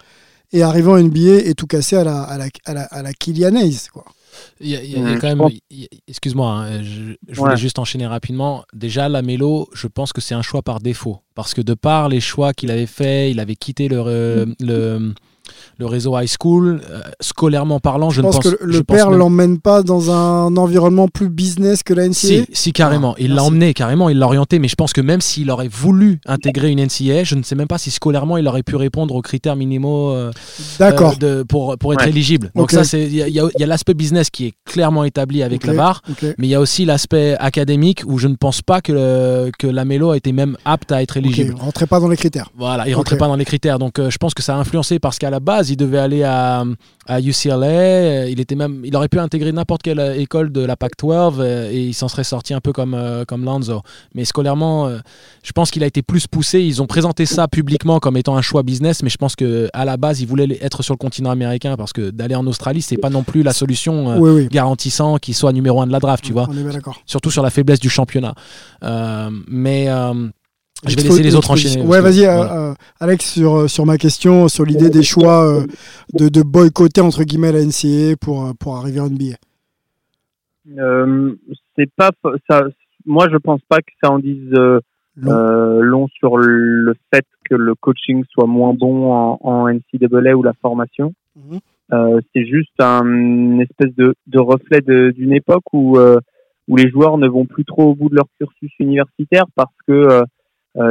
[0.52, 3.12] et arriver en NBA et tout casser à la, à la, à la, à la
[3.12, 4.04] Kylian Hayes, quoi.
[4.60, 5.38] Il y a, il y a- il y a Ouais, quand je même.
[5.38, 7.56] pense- il y a- Excuse-moi, hein, je, je voulais Ouais.
[7.56, 8.64] juste enchaîner rapidement.
[8.72, 11.18] Déjà, la Mélo, je pense que c'est un choix par défaut.
[11.34, 15.14] Parce que de par les choix qu'il avait fait, il avait quitté le, re- le,
[15.78, 16.80] le réseau high school.
[16.90, 19.82] euh, scolairement parlant, je, Je pense ne pense que le je père même- l'emmène pas
[19.82, 22.14] dans un environnement plus business que la NCA.
[22.14, 23.14] Si, si, carrément.
[23.18, 24.58] il l'a emmené, carrément, il l'a orienté.
[24.58, 27.68] Mais je pense que même s'il aurait voulu intégrer une NCA, je ne sais même
[27.68, 30.30] pas si scolairement il aurait pu répondre aux critères minimaux euh,
[30.78, 31.12] D'accord.
[31.22, 32.08] euh, de- pour, pour être Ouais.
[32.10, 32.50] éligible.
[32.54, 32.70] Donc Ok.
[32.72, 34.52] ça, c'est il y a, il y a- il y a l'aspect business qui est
[34.64, 36.02] clairement établi avec Ok, la barre.
[36.38, 39.66] Mais il y a aussi l'aspect académique où je ne pense pas que, le- que
[39.66, 41.54] la Mélo a été même apte à être éligible.
[41.58, 42.50] rentrait pas dans les critères.
[42.56, 43.78] Voilà, il rentrait pas dans les critères.
[43.78, 46.22] Donc euh, je pense que ça a influencé parce qu'à la base, il devait aller
[46.22, 46.64] à,
[47.06, 47.66] à UCLA.
[47.66, 51.36] euh, Il, était même, il aurait pu intégrer n'importe quelle euh, école de la Pac-12
[51.38, 52.94] euh, et il s'en serait sorti un peu comme,
[53.26, 53.80] comme Lanzo.
[54.14, 54.90] Mais scolairement,
[55.42, 56.60] je pense qu'il a été plus poussé.
[56.60, 59.84] Ils ont présenté ça publiquement comme étant un choix business, mais je pense que à
[59.86, 62.98] la base, il voulait être sur le continent américain parce que d'aller en Australie, c'est
[62.98, 64.48] pas non plus la solution oui, oui.
[64.50, 67.00] garantissant qu'il soit numéro un de la draft, tu vois On est bien d'accord.
[67.06, 68.34] surtout sur la faiblesse du championnat.
[68.82, 70.28] Euh, mais euh,
[70.86, 71.82] je vais laisser les autres enchaîner.
[71.86, 72.70] Ouais, vas-y, euh, voilà.
[72.70, 75.66] euh, Alex, sur, euh, sur ma question, sur l'idée des choix euh,
[76.14, 79.36] de, de boycotter entre guillemets la NCAA pour, pour arriver en NBA.
[80.78, 81.34] Euh,
[81.76, 82.10] c'est pas
[82.48, 82.64] ça.
[83.04, 84.80] Moi, je pense pas que ça en dise euh,
[85.16, 85.30] Long.
[85.32, 90.42] euh, long sur le fait que le coaching soit moins bon en, en NCAA ou
[90.42, 91.14] la formation.
[91.36, 91.58] Mhm.
[91.92, 96.18] Euh, c'est juste un une espèce de, de reflet d'une époque où euh,
[96.66, 99.92] où les joueurs ne vont plus trop au bout de leur cursus universitaire parce que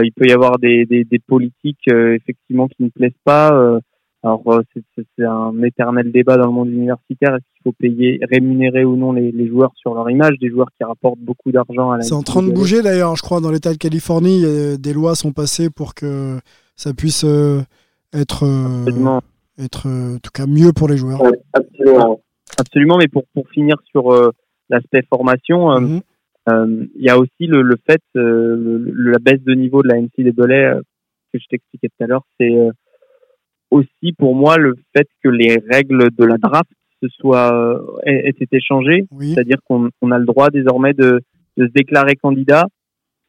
[0.04, 3.54] il peut y avoir des, des, des politiques euh, effectivement qui ne plaisent pas.
[3.54, 3.80] euh,
[4.24, 7.36] alors euh, c'est- un éternel débat dans le monde universitaire.
[7.36, 10.70] Est-ce qu'il faut payer, rémunérer ou non les, les joueurs sur leur image, des joueurs
[10.78, 13.52] qui rapportent beaucoup d'argent à la C'est en train de bouger d'ailleurs, je crois, dans
[13.52, 16.40] l'État de Californie, euh, des lois sont passées pour que
[16.76, 17.62] ça puisse euh,
[18.14, 19.22] être, euh, Absolument.
[19.60, 21.22] être euh, en tout cas mieux pour les joueurs.
[21.22, 22.20] Ouais, absolument.
[22.58, 24.32] Absolument, mais pour, pour finir sur euh,
[24.70, 25.98] l'aspect formation, euh, Mhm.
[25.98, 26.00] euh,
[26.48, 29.98] il y a aussi le, le fait, euh, le- la baisse de niveau de la
[30.00, 30.82] NCAA euh,
[31.34, 32.72] que je t'expliquais tout à l'heure, c'est euh,
[33.72, 36.70] aussi pour moi le fait que les règles de la draft
[37.02, 39.34] se soient euh, aient, été changées, Oui.
[39.34, 41.22] c'est-à-dire qu'on on a le droit désormais de,
[41.58, 42.66] de se déclarer candidat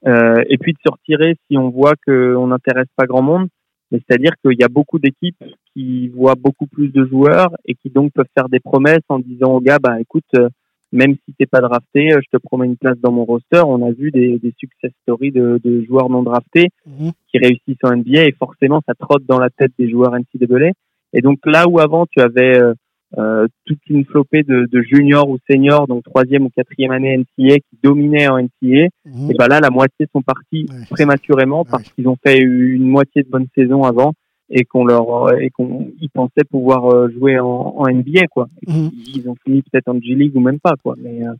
[0.06, 3.48] euh, et puis de se retirer si on voit qu'on n'intéresse pas grand monde.
[3.90, 5.42] Mais c'est-à-dire qu'il y a beaucoup d'équipes
[5.72, 9.52] qui voient beaucoup plus de joueurs et qui donc peuvent faire des promesses en disant
[9.54, 10.48] aux gars, bah écoute, euh,
[10.92, 13.62] même si t'es pas drafté, euh, je te promets une place dans mon roster.
[13.66, 17.10] On a vu des, des success stories de, de joueurs non draftés Mhm.
[17.28, 20.70] qui réussissent en NBA et forcément ça trotte dans la tête des joueurs NCAA.
[21.12, 22.72] Et donc là où avant tu avais euh,
[23.18, 27.56] euh, toute une flopée de, de juniors ou seniors, donc troisième ou quatrième année NCA
[27.58, 29.30] qui dominaient en NCA, Mhm.
[29.30, 30.84] et ben là la moitié sont partis Ouais.
[30.90, 31.68] prématurément Ouais.
[31.70, 34.12] parce qu'ils ont fait une moitié de bonne saison avant
[34.48, 38.48] et qu'on leur et qu'on ils pensaient pouvoir euh, jouer en, en NBA quoi.
[38.66, 38.90] Et Mhm.
[39.14, 40.94] Ils ont fini peut-être en G League ou même pas quoi.
[40.98, 41.32] Mais euh,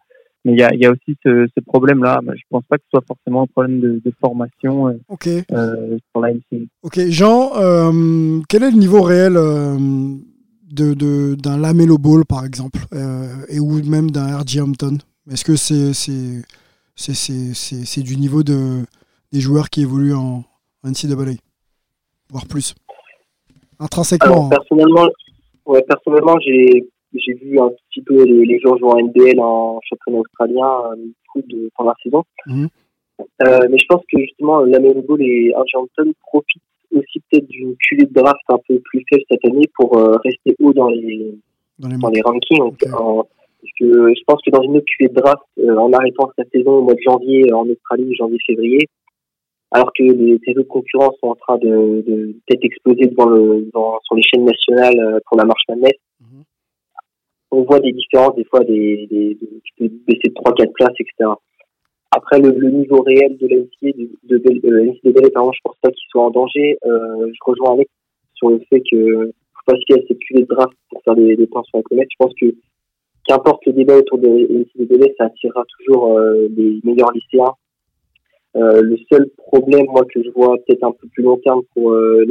[0.44, 2.20] mais il y a, il y a aussi ce, ce problème là.
[2.24, 5.26] Je pense pas que ce soit forcément un problème de, de formation euh, Ok.
[5.26, 6.64] euh, sur la NCA.
[6.84, 9.76] Ok, Jean, euh, quel est le niveau réel euh,
[10.70, 14.60] de, d'un Lamelo Ball, par exemple, euh, et ou même d'un R.J.
[14.60, 14.98] Hampton?
[15.30, 16.42] Est-ce que c'est, c'est,
[16.94, 18.84] c'est, c'est, c'est, c'est du niveau de,
[19.32, 20.44] des joueurs qui évoluent en,
[20.84, 21.32] en NCAA
[22.30, 22.74] Voire plus?
[23.80, 24.32] Intrinsèquement.
[24.32, 25.08] Alors, personnellement,
[25.66, 29.80] ouais, personnellement, j'ai, j'ai vu un petit peu les, les joueurs jouer en NBL en
[29.82, 30.96] championnat australien, euh,
[31.32, 32.24] coup de, pendant la saison.
[32.46, 32.68] Mhm.
[33.42, 36.62] Euh, mais je pense que justement, Lamelo Ball et Argenton profitent
[36.94, 40.54] aussi peut-être d'une culée de draft un peu plus faible cette année pour euh, rester
[40.60, 41.34] haut dans les,
[41.78, 42.14] dans les dans mots.
[42.14, 42.60] les rankings.
[42.92, 43.26] En-
[43.62, 46.44] parce que je pense que dans une autre culée de draft, euh, en arrêtant sa
[46.52, 48.86] saison au mois de janvier en Australie, janvier-février,
[49.76, 52.14] alors que les, autres concurrents sont en train de, de
[52.46, 56.42] peut-être exploser devant le, dans, sur les chaînes nationales euh, pour la marche Madness, Mhm.
[57.50, 59.34] on voit des différences, des fois, des, des,
[59.78, 61.30] des- baisser de 3-4 places, etc.
[62.10, 65.76] Après, le, le niveau réel de l'NCA, de, de, de, euh, NCAA, pardon, je pense
[65.82, 66.78] pas qu'il soit en danger.
[66.86, 67.90] Euh, je rejoins Alex
[68.34, 71.16] sur le fait que faut pas se fier à cette culée de draft pour faire
[71.16, 72.08] des, des points sur la comète.
[72.10, 72.46] Je pense que
[73.28, 77.52] qu'importe le débat autour de NCAA, ça attirera toujours euh, les meilleurs lycéens.
[78.56, 81.92] Euh, le seul problème, moi, que je vois peut-être un peu plus long terme pour,
[81.92, 82.24] euh,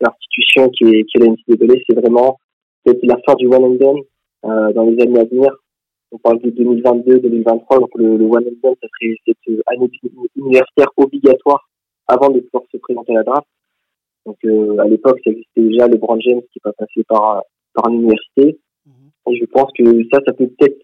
[0.00, 2.38] l'institution qui est, qui est la NCAA, c'est vraiment
[2.84, 4.00] peut-être la fin du one and done
[4.46, 5.54] euh, dans les années à venir.
[6.10, 9.88] On parle de 2022, 2023, donc le, le one and done, ça serait cette année
[10.34, 11.68] universitaire obligatoire
[12.08, 13.46] avant de pouvoir se présenter à la draft.
[14.26, 17.42] Donc à l'époque, ça existait déjà le Brand James qui va passer par
[17.74, 18.58] par une université.
[19.28, 20.80] Et je pense que ça, ça peut peut-être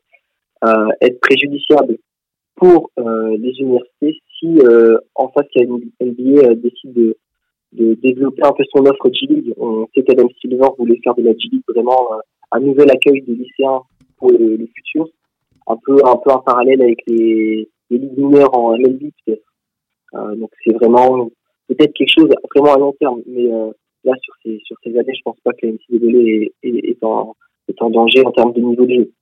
[1.01, 1.99] être préjudiciable
[2.57, 7.17] pour euh, les universités si euh, en face une NBA euh, décide de,
[7.73, 9.53] développer un peu son offre G-League.
[9.59, 12.19] On sait qu'Adam Silver voulait faire de la G-League vraiment euh,
[12.53, 13.81] un nouvel accueil des lycéens
[14.17, 15.09] pour le, futur,
[15.67, 19.11] un peu un peu en parallèle avec les, les ligues mineures en MLB.
[20.15, 21.29] Euh, donc c'est vraiment
[21.69, 23.49] peut-être quelque chose vraiment à long terme, mais
[24.05, 27.35] là sur ces sur ces années, je pense pas que la NCAA est en
[27.69, 29.13] est en danger en termes de niveau de jeu.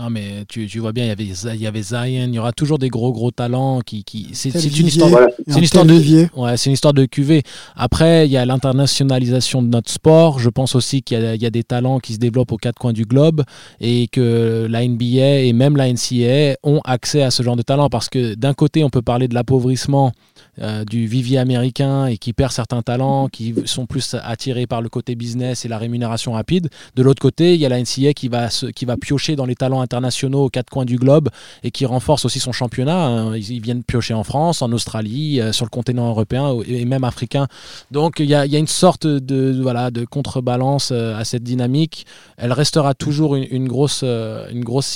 [0.00, 2.38] Non, mais tu, tu vois bien, il y avait il y avait Zion, il y
[2.38, 5.26] aura toujours des gros gros talents qui qui c'est une histoire Voilà.
[5.46, 7.42] c'est une un histoire de ouais, c'est une histoire de QV.
[7.76, 10.38] Après, il y a l'internationalisation de notre sport.
[10.38, 12.94] Je pense aussi qu'il y, y a des talents qui se développent aux quatre coins
[12.94, 13.44] du globe
[13.78, 17.90] et que la NBA et même la NCAA ont accès à ce genre de talent
[17.90, 20.12] parce que d'un côté, on peut parler de l'appauvrissement
[20.60, 24.88] euh, du vivier américain et qui perd certains talents, qui sont plus attirés par le
[24.88, 26.68] côté business et la rémunération rapide.
[26.96, 29.46] De l'autre côté, il y a la NCAA qui va, se- qui va piocher dans
[29.46, 31.28] les talents internationaux aux quatre coins du globe
[31.62, 33.06] et qui renforce aussi son championnat.
[33.06, 33.36] hein.
[33.36, 37.46] Ils, viennent piocher en France, en Australie, euh, sur le continent européen et même africain.
[37.90, 41.24] Donc il y a, il y a une sorte de, voilà, de contrebalance euh, à
[41.24, 42.06] cette dynamique.
[42.36, 44.86] Elle restera toujours une, une grosse, une grosse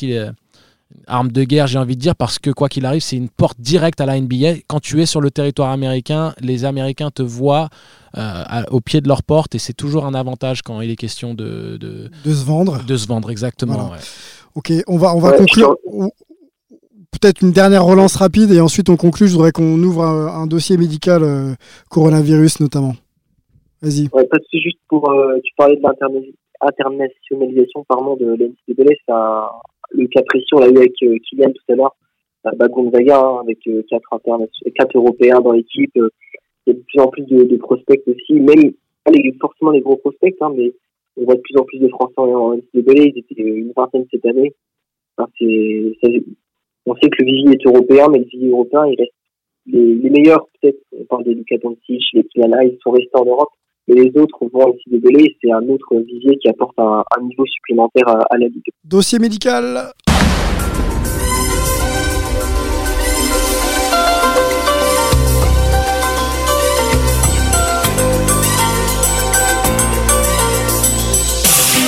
[1.07, 3.61] arme de guerre, j'ai envie de dire, parce que quoi qu'il arrive, c'est une porte
[3.61, 4.61] directe à la NBA.
[4.69, 7.69] Quand tu es sur le territoire américain, les Américains te voient
[8.17, 10.97] euh, à- au pied de leur porte et c'est toujours un avantage quand il est
[10.97, 12.85] question de, de, De se vendre.
[12.85, 13.75] de se vendre, exactement.
[13.75, 13.91] Voilà.
[13.93, 13.99] ouais.
[14.55, 15.77] Ok, on va, on va Ouais, conclure.
[17.11, 19.29] Peut-être une dernière relance rapide et ensuite on conclut.
[19.29, 21.55] Je voudrais qu'on ouvre un, un dossier médical euh,
[21.91, 22.95] coronavirus notamment.
[23.83, 24.09] Vas-y.
[24.13, 29.51] Ouais, juste pour, euh, tu parlais de l'internationalisation pardon, de l'NCAA, ça,
[29.95, 31.97] le cas précis, on l'a eu avec euh, Kylian tout à l'heure,
[32.45, 36.11] bah, Gonzaga, hein, avec euh, quatre, internation- quatre Européens dans l'équipe, euh,
[36.67, 38.73] il y a de plus en plus de, prospects aussi, même
[39.13, 40.73] les, forcément les gros prospects, hein, mais
[41.17, 44.25] on voit de plus en plus de Français en, NCAA, ils étaient une vingtaine cette
[44.27, 44.55] année.
[45.17, 45.31] Enfin,
[46.87, 49.13] on sait que le vivier est européen, mais le vivier européen, il reste
[49.67, 53.51] les, meilleurs, peut-être, on parle des Luka Doncic, les Kylian ils sont restés en Europe,
[53.89, 58.09] mais les autres vont aussi dégueuler, c'est un autre vivier qui apporte un, niveau supplémentaire
[58.09, 58.71] à, à la ligue.
[58.85, 59.93] Dossier médical.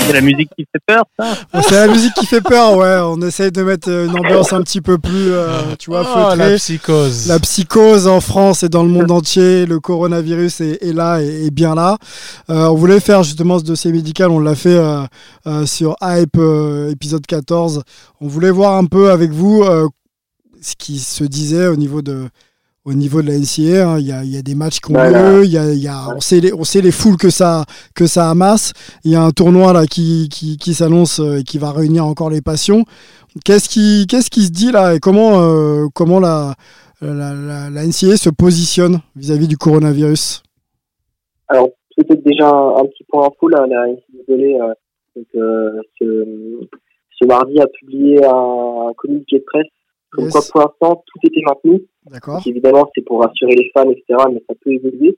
[0.07, 2.99] C'est la musique qui fait peur, ça Bon, c'est la musique qui fait peur, ouais.
[3.03, 6.31] On essaye de mettre euh, une ambiance un petit peu plus, euh, tu vois, Oh,
[6.31, 6.51] feutrée.
[6.51, 7.27] la psychose.
[7.29, 11.47] La psychose en France et dans le monde entier, le coronavirus est, est là et
[11.47, 11.97] est bien là.
[12.51, 15.03] Euh, on voulait faire justement ce dossier médical, on l'a fait euh,
[15.47, 17.83] euh, sur Hype euh, épisode 14.
[18.21, 19.89] On voulait voir un peu avec vous euh,
[20.63, 22.29] ce qui se disait au niveau de
[22.87, 23.99] au niveau de la NCA, hein.
[23.99, 25.43] il y, a, il y a des matchs qui ont Voilà.
[25.43, 27.65] il y a, y a- on, sait les, on sait les foules que ça,
[27.97, 28.73] que ça amasse.
[29.05, 32.07] Il y a un tournoi là qui, qui, qui s'annonce euh, et qui va réunir
[32.07, 32.85] encore les passions.
[33.45, 36.55] Qu'est-ce qui, qu'est-ce qui se dit là et comment, euh, comment la,
[37.03, 40.43] la, la, la NCA se positionne vis-à-vis du coronavirus?
[41.49, 44.75] Alors, peut-être déjà un, un petit point info, là, la euh,
[45.17, 46.25] donc, euh, ce,
[47.21, 49.67] ce mardi a publié un, un communiqué de presse,
[50.17, 50.33] comme Yes.
[50.33, 51.83] quoi pour l'instant, tout était maintenu.
[52.11, 55.17] D'accord évidemment, c'est pour rassurer les fans, etc., mais ça peut évoluer.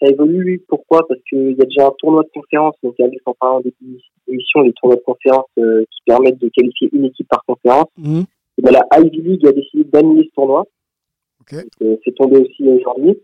[0.00, 1.06] Ça évolue, pourquoi?
[1.08, 3.72] Parce qu'il y a déjà un tournoi de conférence, donc Alex en parlant des
[4.28, 7.86] émissions, les tournois de conférence euh, qui permettent de qualifier une équipe par conférence.
[8.58, 10.64] Et ben, la Ivy League a décidé d'annuler ce tournoi.
[11.82, 13.16] Euh, c'est tombé aussi aujourd'hui.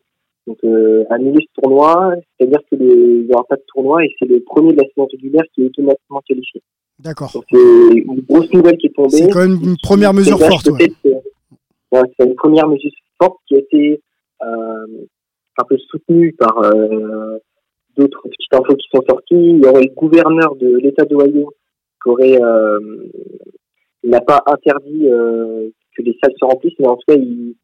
[0.47, 4.41] Donc, euh, annuler ce tournoi, c'est-à-dire qu'il n'y aura pas de tournoi et c'est le
[4.41, 6.63] premier de la saison régulière qui est automatiquement qualifié.
[6.99, 7.31] D'accord.
[7.33, 9.11] Donc, c'est une grosse nouvelle qui est tombée.
[9.11, 10.69] C'est quand même une première mesure forte.
[10.69, 10.91] Ouais.
[11.07, 11.15] euh,
[11.93, 12.91] ouais, c'est une première mesure
[13.23, 14.01] forte qui a été
[14.43, 14.87] euh,
[15.59, 17.39] un peu soutenue par euh,
[17.97, 19.35] d'autres petites infos qui sont sorties.
[19.35, 21.53] Il y aurait le gouverneur de l'État d'Ohio
[22.03, 22.79] qui aurait euh,
[24.03, 27.55] il n'a pas interdit euh, que les salles se remplissent, mais en tout cas, il,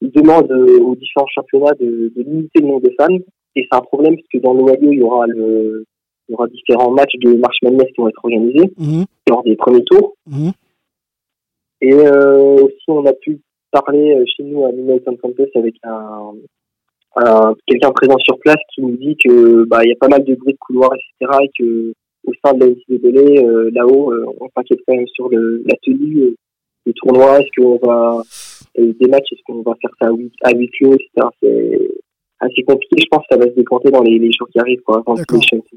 [0.00, 3.18] il demande euh, aux différents championnats de, de limiter le nombre de fans.
[3.56, 5.84] Et c'est un problème parce que dans l'Ohio, il y aura le
[6.28, 9.04] il y aura différents matchs de March Madness qui vont être organisés Mhm.
[9.28, 10.14] lors des premiers tours.
[10.26, 10.52] Mhm.
[11.80, 16.32] Et euh, aussi, on a pu parler euh, chez nous à Milton Campus avec un,
[17.16, 20.24] un- quelqu'un présent sur place qui nous dit que bah il y a pas mal
[20.24, 21.38] de bruit de couloir, etc.
[21.44, 21.92] Et que
[22.26, 25.76] au sein de la NCAA, euh, là-haut, euh, on s'inquiète quand même sur le, la
[25.82, 26.34] tenue
[26.86, 27.38] du tournoi.
[27.40, 28.22] Est-ce qu'on va,
[28.76, 31.28] des matchs, est-ce qu'on va faire ça à huis, à huis clos, etc.
[32.40, 32.96] Assez compliqué.
[33.00, 35.02] Je pense que ça va se décanter dans les, les jours qui arrivent, quoi.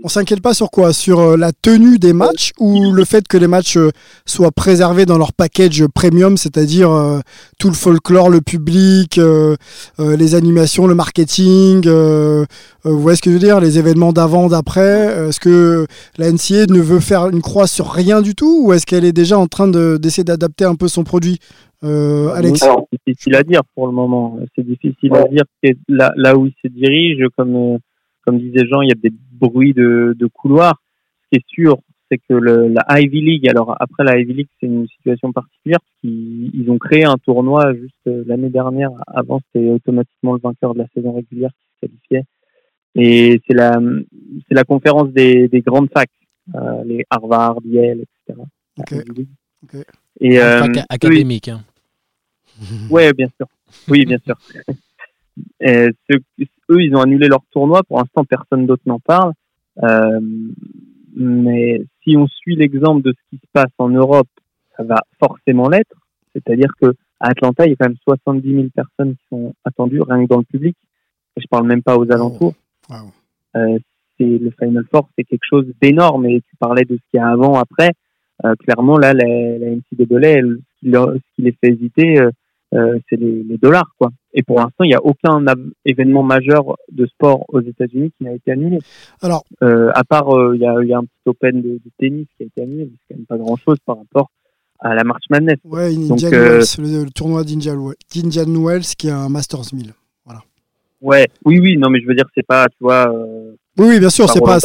[0.03, 0.93] On s'inquiète pas sur quoi?
[0.93, 3.89] Sur euh, la tenue des matchs ou le fait que les matchs euh,
[4.27, 7.19] soient préservés dans leur package premium, c'est-à-dire euh,
[7.57, 9.55] tout le folklore, le public, euh,
[9.99, 13.59] euh, les animations, le marketing, vous voyez ce que je veux dire?
[13.59, 15.29] Les événements d'avant, d'après.
[15.29, 15.87] Est-ce que
[16.19, 18.61] la NCA ne veut faire une croix sur rien du tout?
[18.65, 21.39] Ou est-ce qu'elle est déjà en train de- d'essayer d'adapter un peu son produit?
[21.83, 24.39] Euh, Alex Alors, c'est difficile à dire pour le moment.
[24.55, 27.77] C'est difficile à dire que là, là où il se dirige, comme, euh,
[28.25, 30.81] comme disait Jean, il y a des bruits de, de couloir.
[31.23, 31.77] Ce qui est sûr,
[32.09, 35.79] c'est que le, la Ivy League, alors après la Ivy League, c'est une situation particulière.
[36.03, 38.91] Ils, ils ont créé un tournoi juste euh, l'année dernière.
[39.07, 42.25] Avant, c'était automatiquement le vainqueur de la saison régulière qui se qualifiait.
[42.95, 43.79] Et c'est la,
[44.47, 46.09] c'est la conférence des, des grandes facs,
[46.55, 48.41] euh, les Harvard, Yale, etc.
[50.19, 51.47] Et, euh, académique.
[51.47, 51.61] hein.
[52.89, 53.47] Ouais, bien sûr.
[53.87, 54.35] Oui, bien sûr.
[55.59, 55.89] Et
[56.69, 57.83] eux, ils ont annulé leur tournoi.
[57.83, 59.33] Pour l'instant, personne d'autre n'en parle.
[59.83, 60.19] Euh,
[61.15, 64.27] mais si on suit l'exemple de ce qui se passe en Europe,
[64.77, 65.95] ça va forcément l'être.
[66.33, 70.01] C'est-à-dire que à Atlanta, il y a quand même 70 000 personnes qui sont attendues,
[70.01, 70.75] rien que dans le public.
[71.37, 72.55] Et je parle même pas aux alentours.
[72.89, 73.11] Wow.
[73.55, 73.77] Euh,
[74.17, 76.25] c'est le Final Four, c'est quelque chose d'énorme.
[76.25, 77.91] Et tu parlais de ce qu'il y a avant, après.
[78.43, 82.19] Euh, clairement, là, la, la NCAA, elle, ce qui les fait hésiter,
[82.73, 84.11] euh, c'est les, les dollars, quoi.
[84.33, 85.43] Et pour l'instant, il n'y a aucun
[85.85, 88.79] événement majeur de sport aux États-Unis qui n'a été annulé.
[89.21, 91.69] Alors, Euh, à part, euh, il y, a, il y a un petit Open de,
[91.73, 94.31] de tennis qui a été annulé, mais c'est quand même pas grand-chose par rapport
[94.79, 95.57] à la March Madness.
[95.65, 97.75] ouais, Donc, Indian Wells, le, le tournoi d'Indian
[98.65, 99.93] Wells, qui est un Masters 1000.
[101.01, 103.11] Ouais, oui, oui, non, mais je veux dire, c'est pas, tu vois.
[103.11, 104.59] Oui, oui, bien sûr, c'est pas.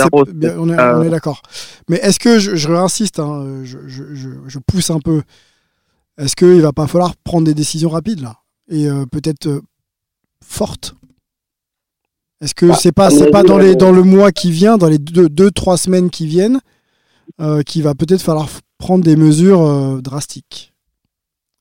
[0.59, 1.41] On est, on est d'accord.
[1.89, 5.23] Mais est-ce que je, je réinsiste, hein, je, je- je- je pousse un peu.
[6.19, 8.39] Est-ce qu'il va pas falloir prendre des décisions rapides là
[8.69, 9.63] et euh, peut-être euh,
[10.43, 10.95] fortes?
[12.41, 14.99] Est-ce que Ah, c'est pas c'est dans les dans le mois qui vient, dans les
[14.99, 16.61] deux, deux trois semaines qui viennent,
[17.41, 18.49] euh, qu'il va peut-être falloir
[18.79, 20.75] prendre des mesures drastiques?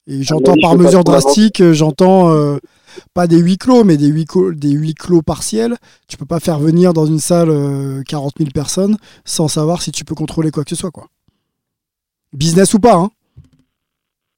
[0.07, 2.59] Et j'entends par drastiques, euh, j'entends
[3.13, 5.77] pas des huis clos, mais des huis clos, des huis clos partiels.
[6.07, 9.91] Tu peux pas faire venir dans une salle euh, 40 000 personnes sans savoir si
[9.91, 11.07] tu peux contrôler quoi que ce soit, quoi.
[12.33, 13.09] Business ou pas, hein.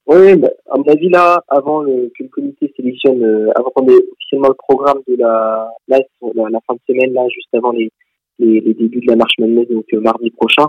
[0.08, 3.88] Oui, bah, à mon avis, là, avant le, que le comité sélectionne, euh, avant qu'on
[3.88, 6.00] ait officiellement le programme de la, là,
[6.34, 7.92] la, la fin de semaine, là, juste avant les,
[8.40, 10.68] les, les débuts de la marche Madness, donc euh, mardi prochain,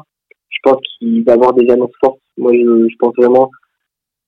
[0.48, 2.20] je pense qu'il va y avoir des annonces fortes.
[2.36, 3.50] Moi, je, je pense vraiment,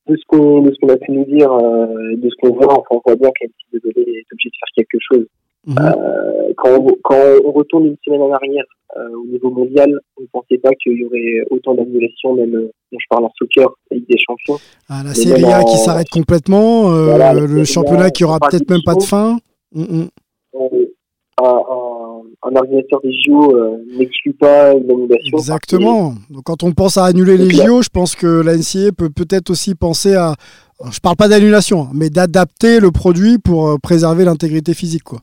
[0.07, 3.01] de ce qu'on qu'on a pu nous dire, euh, de ce qu'on voit, enfin, on
[3.05, 5.27] voit bien qu'elle est obligée de faire quelque chose.
[5.69, 8.65] Euh, quand, on, quand on retourne une semaine en arrière
[8.97, 12.71] euh, au niveau mondial, on ne pensait pas qu'il y aurait autant d'annulations, même euh,
[12.91, 14.59] bon, je parle en soccer, Ligue des Champions.
[14.89, 18.69] Ah, la Serie A en- qui s'arrête complètement, euh, Voilà, le championnat qui aura peut-être
[18.71, 19.39] même pas de fin.
[19.75, 20.09] Mm, mm.
[20.55, 20.87] Euh,
[21.43, 25.39] un, un, un organisateur des JO euh, n'exclut pas une annulation.
[25.39, 26.15] Exactement.
[26.31, 29.11] Donc quand on pense à annuler les là- JO, je pense que la NCA peut
[29.11, 30.35] peut-être aussi penser à,
[30.81, 35.05] alors, je parle pas d'annulation, hein, mais d'adapter le produit pour euh, préserver l'intégrité physique,
[35.05, 35.21] quoi.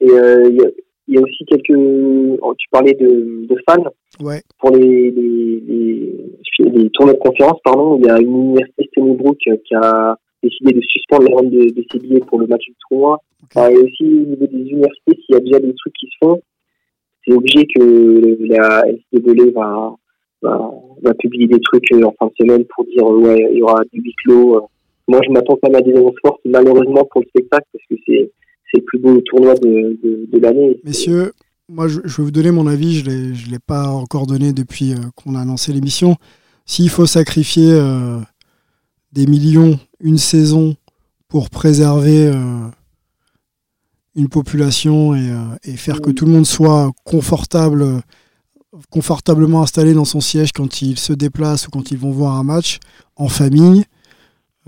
[0.00, 0.70] Et euh, il y, a-
[1.08, 1.78] il y a aussi quelques.
[2.42, 3.84] oh, Tu parlais de, de fans.
[4.20, 4.42] Ouais.
[4.58, 9.14] Pour les, les, les, les tournois de conférence, pardon, il y a une université Stony
[9.16, 12.64] Brook qui a décidé de suspendre la vente de, de ses billets pour le match
[12.66, 13.20] du tournoi.
[13.44, 16.16] Enfin, et aussi au niveau des universités, s'il y a déjà des trucs qui se
[16.24, 16.40] font,
[17.26, 19.94] c'est obligé que la NCAA va,
[20.42, 20.70] va,
[21.02, 23.62] va publier des trucs euh, en fin de semaine pour dire euh, ouais, il y
[23.62, 24.66] aura du huis clos.
[25.08, 27.94] Moi, je m'attends quand même à des annonces fortes, malheureusement pour le spectacle, parce que
[28.06, 28.30] c'est
[28.70, 30.80] c'est le plus beau tournoi de, de, de l'année.
[30.84, 31.32] Messieurs,
[31.68, 34.92] moi je, je vais vous donner mon avis, je ne l'ai pas encore donné depuis
[34.92, 36.16] euh, qu'on a annoncé l'émission.
[36.64, 38.18] S'il faut sacrifier euh,
[39.12, 40.76] des millions, une saison,
[41.28, 42.68] pour préserver euh,
[44.14, 45.30] une population et,
[45.64, 48.00] et faire que tout le monde soit confortable,
[48.90, 52.44] confortablement installé dans son siège quand il se déplace ou quand ils vont voir un
[52.44, 52.78] match
[53.16, 53.84] en famille,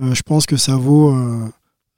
[0.01, 1.47] euh, je pense que ça vaut, euh,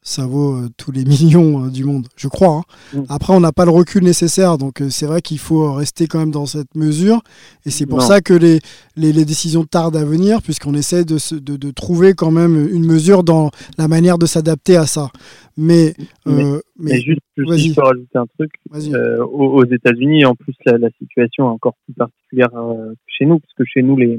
[0.03, 2.57] ça vaut euh, tous les millions euh, du monde, je crois.
[2.95, 2.99] hein.
[2.99, 3.03] Mm.
[3.09, 6.19] Après, on n'a pas le recul nécessaire, donc euh, c'est vrai qu'il faut rester quand
[6.19, 7.21] même dans cette mesure.
[7.67, 8.05] Et c'est pour Non.
[8.07, 8.61] ça que les,
[8.97, 12.57] les, les décisions tardent à venir, puisqu'on essaie de, se- de, de trouver quand même
[12.73, 15.11] une mesure dans la manière de s'adapter à ça.
[15.57, 15.93] Mais,
[16.25, 16.45] mais,
[16.79, 17.43] Mais juste, je
[17.75, 18.53] peux rajouter un truc.
[18.73, 23.39] Aux, aux États-Unis, en plus, la, la situation est encore plus particulière que chez nous,
[23.39, 24.19] parce que chez nous, les,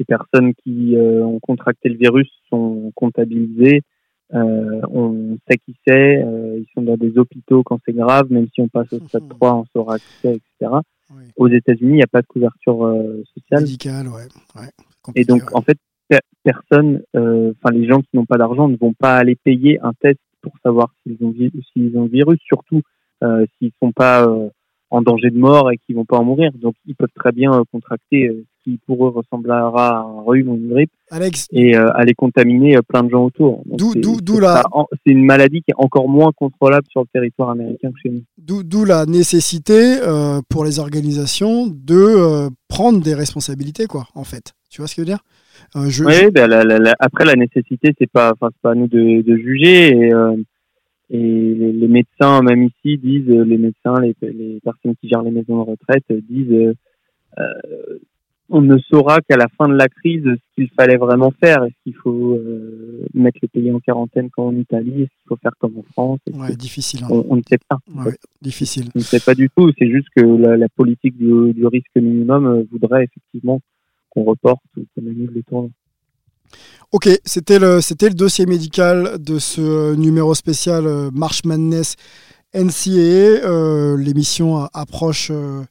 [0.00, 3.82] les personnes qui ont contracté le virus sont comptabilisées.
[4.34, 6.22] Euh, on sait qui c'est.
[6.22, 9.28] euh, ils sont dans des hôpitaux quand c'est grave, même si on passe au stade
[9.28, 10.76] 3, on saura qui c'est, etc.
[11.36, 13.62] Aux États-Unis, il n'y a pas de couverture euh, sociale.
[13.62, 14.28] Médicale, ouais.
[14.56, 14.70] ouais.
[15.14, 15.76] Et donc, en fait,
[16.42, 19.92] personne, euh, enfin, les gens qui n'ont pas d'argent ne vont pas aller payer un
[19.92, 21.34] test pour savoir s'ils ont,
[21.72, 22.80] s'ils ont le virus, surtout
[23.22, 24.48] euh, s'ils ne sont pas euh,
[24.90, 26.50] en danger de mort et qu'ils vont pas en mourir.
[26.54, 28.30] Donc, ils peuvent très bien contracter
[28.64, 33.02] qui pour eux ressemblera à un rhume ou une grippe Alex, et aller contaminer plein
[33.02, 33.62] de gens autour.
[33.66, 34.62] D'où- la-
[35.04, 38.22] C'est une maladie qui est encore moins contrôlable sur le territoire américain que chez nous.
[38.38, 44.52] D'où la nécessité euh, pour les organisations de euh, prendre des responsabilités, quoi, en fait.
[44.70, 45.22] Tu vois ce que je veux dire?
[45.76, 48.74] Euh, je, Oui, je- ben, la- la- la- après la nécessité, c'est pas, pas à
[48.74, 49.90] nous de, de juger.
[49.96, 50.36] Et, euh,
[51.10, 55.22] et les, les médecins, même ici, disent, euh, les médecins, les, les personnes qui gèrent
[55.22, 56.72] les maisons de retraite euh, disent, euh,
[57.38, 57.98] euh,
[58.54, 61.64] on ne saura qu'à la fin de la crise ce qu'il fallait vraiment faire.
[61.64, 65.02] Est-ce qu'il faut euh, mettre les pays en quarantaine comme en Italie?
[65.02, 66.20] Est-ce qu'il faut faire comme en France?
[66.32, 67.04] Ouais, difficile.
[67.04, 67.08] hein.
[67.10, 67.78] on, on ne sait pas.
[68.04, 68.86] Ouais, difficile.
[68.94, 69.70] On ne sait pas du tout.
[69.78, 73.60] C'est juste que la, la politique du, du risque minimum euh, voudrait effectivement
[74.10, 75.70] qu'on reporte ou qu'on annule les tournois.
[76.92, 81.96] Ok, c'était le, c'était le dossier médical de ce numéro spécial euh, March Madness
[82.54, 83.46] NCAA.
[83.48, 85.62] Euh, L'émission approche euh,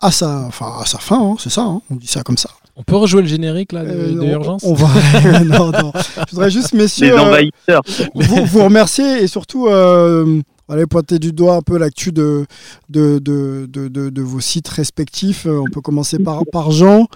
[0.00, 2.50] à, sa, enfin, à sa fin, hein, c'est ça, hein, on dit ça comme ça.
[2.76, 4.88] On peut rejouer le générique là de, Euh, de on- Urgence on, va...
[5.44, 5.92] non, non.
[5.94, 7.82] Je voudrais juste, messieurs, Les euh, envahisseurs.
[8.14, 12.46] vous, vous remercier et surtout euh, allez pointer du doigt un peu l'actu de,
[12.88, 15.46] de, de, de, de- de vos sites respectifs.
[15.46, 17.08] Euh, On peut commencer par, par Jean.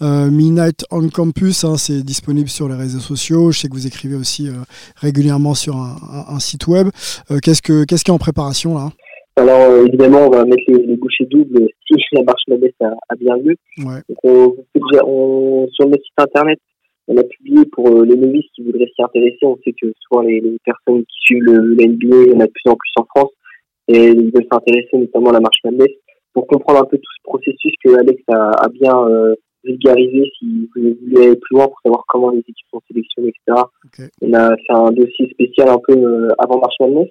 [0.00, 3.52] Euh, Midnight on Campus, hein, c'est disponible sur les réseaux sociaux.
[3.52, 4.54] Je sais que vous écrivez aussi euh,
[4.96, 6.88] régulièrement sur un, un- un site web.
[7.30, 8.90] Euh, qu'est-ce, que, qu'est-ce qui est en préparation là?
[9.40, 12.92] Alors euh, évidemment, on va mettre les, les bouchées doubles si la marche Madness a,
[13.08, 13.54] a bien lieu.
[13.78, 14.00] Ouais.
[14.08, 16.58] Donc, on, vous pouvez déjà- on- sur notre site internet,
[17.08, 19.38] on a publié pour euh, les novices qui voudraient s'y intéresser.
[19.42, 22.40] On sait que souvent les, les personnes qui suivent le, le NBA, il y en
[22.40, 23.30] a de plus en plus en France,
[23.88, 25.90] et ils veulent s'intéresser notamment à la marche Madness
[26.32, 29.34] pour comprendre un peu tout ce processus que Alex a, a bien euh,
[29.64, 30.30] vulgarisé.
[30.38, 33.62] Si vous voulez aller plus loin pour savoir comment les équipes sont sélectionnées, etc.
[34.22, 37.08] On a fait un dossier spécial un peu euh, avant marche Madness.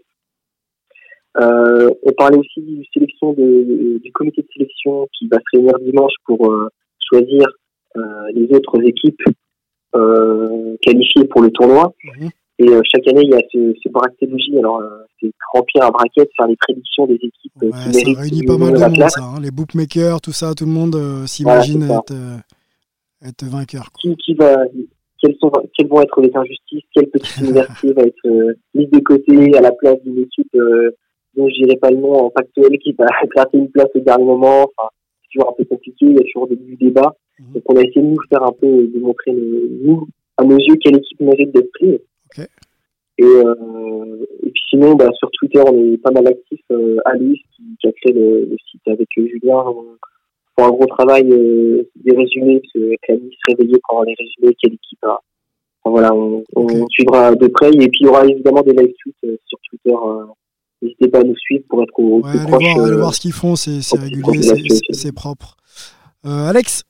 [1.40, 5.74] Euh, on parlait aussi du sélection de, du comité de sélection qui va se réunir
[5.80, 6.68] dimanche pour euh,
[7.10, 7.48] choisir
[7.96, 8.02] euh,
[8.34, 9.22] les autres équipes
[10.82, 11.94] qualifiées pour le tournoi.
[12.04, 12.30] Mhm.
[12.62, 14.58] Et chaque année, il y a ce, ce braquetologie.
[14.60, 14.84] Alors,
[15.20, 18.74] c'est remplir un bracket, faire les prédictions des équipes Ouais, qui Ça réunit pas mal
[18.74, 19.22] de monde, ça.
[19.24, 19.40] hein.
[19.42, 22.16] Les bookmakers, tout ça, tout le monde s'imagine Voilà, être,
[23.26, 23.90] être vainqueur.
[24.02, 24.58] Qui, qui va,
[25.22, 29.58] quelles, sont, quelles vont être les injustices Quelle petite université va être mise de côté
[29.58, 30.54] à la place d'une équipe
[31.36, 33.06] dont je dirais pas le nom en factuel qui va
[33.36, 34.64] gratter une place au dernier moment.
[34.64, 34.90] Enfin,
[35.22, 36.06] c'est toujours un peu compliqué.
[36.06, 37.16] Il y a toujours du débat.
[37.40, 37.54] Mhm.
[37.54, 40.08] Donc, on a essayé de nous faire un peu, de montrer nous,
[40.38, 42.00] à nos yeux, quelle équipe mérite d'être prise.
[43.18, 46.62] Et, euh, et puis sinon, bah, sur Twitter, on est pas mal actifs.
[46.72, 49.66] Euh, Alice, qui, qui a créé le, le site avec euh, Julien,
[50.58, 54.16] fait un gros travail euh, des résumés, parce que Camille se réveillait pour avoir les
[54.18, 55.20] résumés, quelle équipe a.
[55.84, 57.70] Enfin, voilà, on, on suivra de près.
[57.70, 59.96] Et puis, il y aura évidemment des live tweets sur Twitter.
[60.82, 62.64] N'hésitez pas à nous suivre pour être au, Ouais, plus allez, proche.
[62.64, 64.42] voir, allez euh, voir ce qu'ils font, c'est régulier,
[64.94, 65.58] c'est- propre.
[66.26, 66.84] Euh, Alex,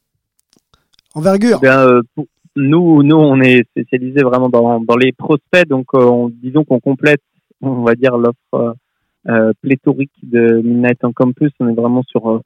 [1.15, 1.59] envergure.
[1.59, 2.25] Bien, euh, pour-
[2.55, 6.79] nous, nous, on est spécialisé vraiment dans, dans les prospects, donc euh, on- disons qu'on
[6.79, 7.21] complète,
[7.61, 8.75] on va dire l'offre
[9.27, 11.51] euh, pléthorique de Midnight on Campus.
[11.59, 12.39] On est vraiment sur euh,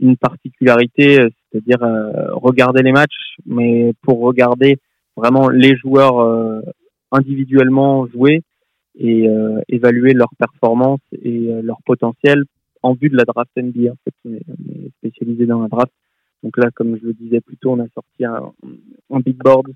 [0.00, 4.78] une particularité, euh, c'est-à-dire euh, regarder les matchs, mais pour regarder
[5.16, 6.60] vraiment les joueurs euh,
[7.12, 8.42] individuellement jouer
[8.98, 12.44] et euh, évaluer leur performance et euh, leur potentiel
[12.82, 13.90] en vue de la draft NBA.
[13.90, 15.92] En fait, on est, on spécialisé dans la draft.
[16.42, 18.52] Donc là, comme je le disais plus tôt, on a sorti un,
[19.10, 19.68] un big board,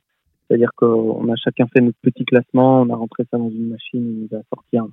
[0.46, 4.28] c'est-à-dire qu'on a chacun fait notre petit classement, on a rentré ça dans une machine,
[4.30, 4.88] nous a sorti un,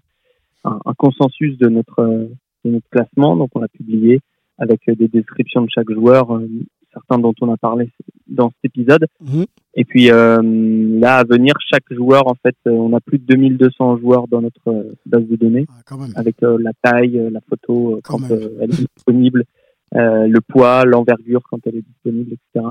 [0.64, 2.28] un, un consensus de notre, euh,
[2.66, 4.22] de notre classement, donc on l'a publié
[4.58, 6.48] avec euh, des descriptions de chaque joueur, euh,
[6.94, 7.90] certains dont on a parlé
[8.28, 9.06] dans cet épisode.
[9.22, 9.46] Mhm.
[9.76, 13.26] Et puis euh, là, à venir, chaque joueur, en fait, euh, on a plus de
[13.26, 18.00] 2200 joueurs dans notre euh, base de données Ah, avec euh, la taille, la photo
[18.04, 19.46] Quand elle est disponible,
[19.94, 22.68] le poids, l'envergure quand elle est disponible, etc.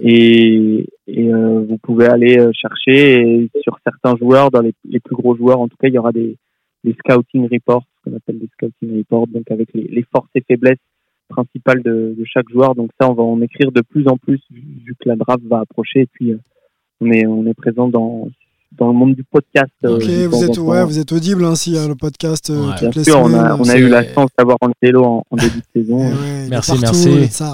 [0.00, 5.36] Et, et vous pouvez aller chercher et sur certains joueurs, dans les, les plus gros
[5.36, 6.36] joueurs, en tout cas, il y aura des,
[6.82, 10.42] des scouting reports, ce qu'on appelle des scouting reports, donc avec les, les forces et
[10.48, 10.78] faiblesses
[11.28, 12.74] principales de, de chaque joueur.
[12.74, 15.42] Donc ça, on va en écrire de plus en plus vu vu que la draft
[15.48, 16.00] va approcher.
[16.00, 16.38] Et puis, euh,
[17.00, 18.28] on est on est présent dans
[18.76, 19.70] dans le monde du podcast.
[19.84, 20.62] euh, Ok, vous êtes, temps.
[20.62, 22.72] ouais, vous êtes audible ainsi, hein, le podcast euh, Ouais.
[22.78, 23.40] toutes Bien les sûr, on semaines.
[23.40, 25.98] a, on a eu la chance d'avoir Angelo en, en début de saison.
[26.00, 27.08] Eh ouais, Merci, partout, merci.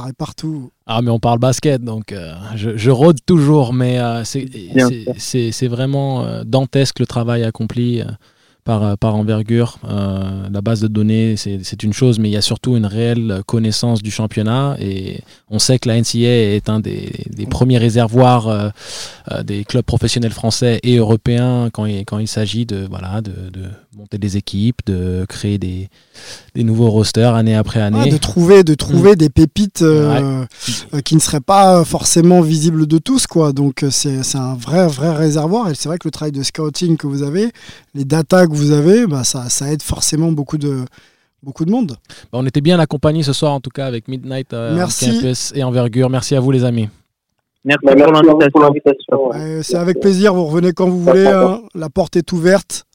[0.09, 0.71] est partout.
[0.87, 4.49] Ah, mais on parle basket, donc euh, je, je rôde toujours, mais euh, c'est-
[5.69, 8.05] vraiment euh, dantesque le travail accompli euh,
[8.65, 9.79] par, par envergure.
[9.89, 13.43] Euh, la base de données, c'est une chose, mais il y a surtout une réelle
[13.47, 14.77] connaissance du championnat.
[14.81, 18.69] Et on sait que la NCA est un des, des premiers réservoirs euh,
[19.33, 23.33] euh, des clubs professionnels français et européens quand il, quand il s'agit de, voilà, de,
[23.53, 23.63] de,
[23.97, 25.91] monter des équipes, de créer des,
[26.55, 28.11] des nouveaux rosters année après année.
[28.11, 29.17] de trouver, de trouver mm.
[29.17, 29.85] des pépites
[31.05, 33.27] qui ne seraient pas forcément visibles de tous.
[33.27, 33.53] Quoi.
[33.53, 35.69] Donc c'est un vrai, vrai réservoir.
[35.69, 37.53] Et c'est vrai que le travail de scouting que vous avez,
[37.95, 40.85] les datas que vous avez, bah, ça, ça, aide forcément beaucoup de,
[41.43, 41.97] beaucoup de monde.
[42.33, 45.35] Bah, on était bien accompagnés ce soir, en tout cas, avec Midnight euh, Merci.
[45.55, 46.09] et Envergure.
[46.11, 46.89] Merci à vous, les amis.
[47.65, 47.87] Merci,
[48.53, 49.63] pour l'invitation.
[49.63, 51.27] c'est avec plaisir, vous revenez quand vous voulez.
[51.27, 51.63] Hein.
[51.75, 52.87] La porte est ouverte.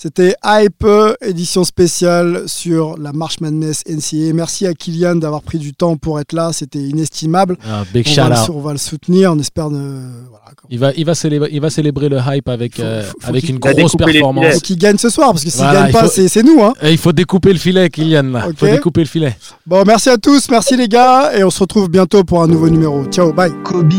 [0.00, 0.86] C'était Hype,
[1.22, 4.32] édition spéciale sur la March Madness NCA.
[4.32, 6.52] Merci à Kylian d'avoir pris du temps pour être là.
[6.52, 7.58] C'était inestimable.
[7.68, 9.32] Ah, big on, va le, on, va le, soutenir.
[9.32, 9.70] On espère.
[9.70, 13.58] Voilà, il, va, il, va célébrer, il va célébrer le hype avec, euh, avec une
[13.58, 14.44] grosse performance.
[14.46, 16.62] Il faut qu'il gagne ce soir parce que s'il ne gagne pas, c'est nous.
[16.62, 16.74] Hein.
[16.84, 18.34] il faut découper le filet, Kylian.
[18.50, 19.36] Il faut découper le filet.
[19.66, 20.48] Bon, merci à tous.
[20.48, 21.32] Merci les gars.
[21.36, 23.04] Et on se retrouve bientôt pour un nouveau numéro.
[23.06, 23.50] Ciao, bye.
[23.64, 23.92] Kobe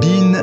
[0.00, 0.42] Bean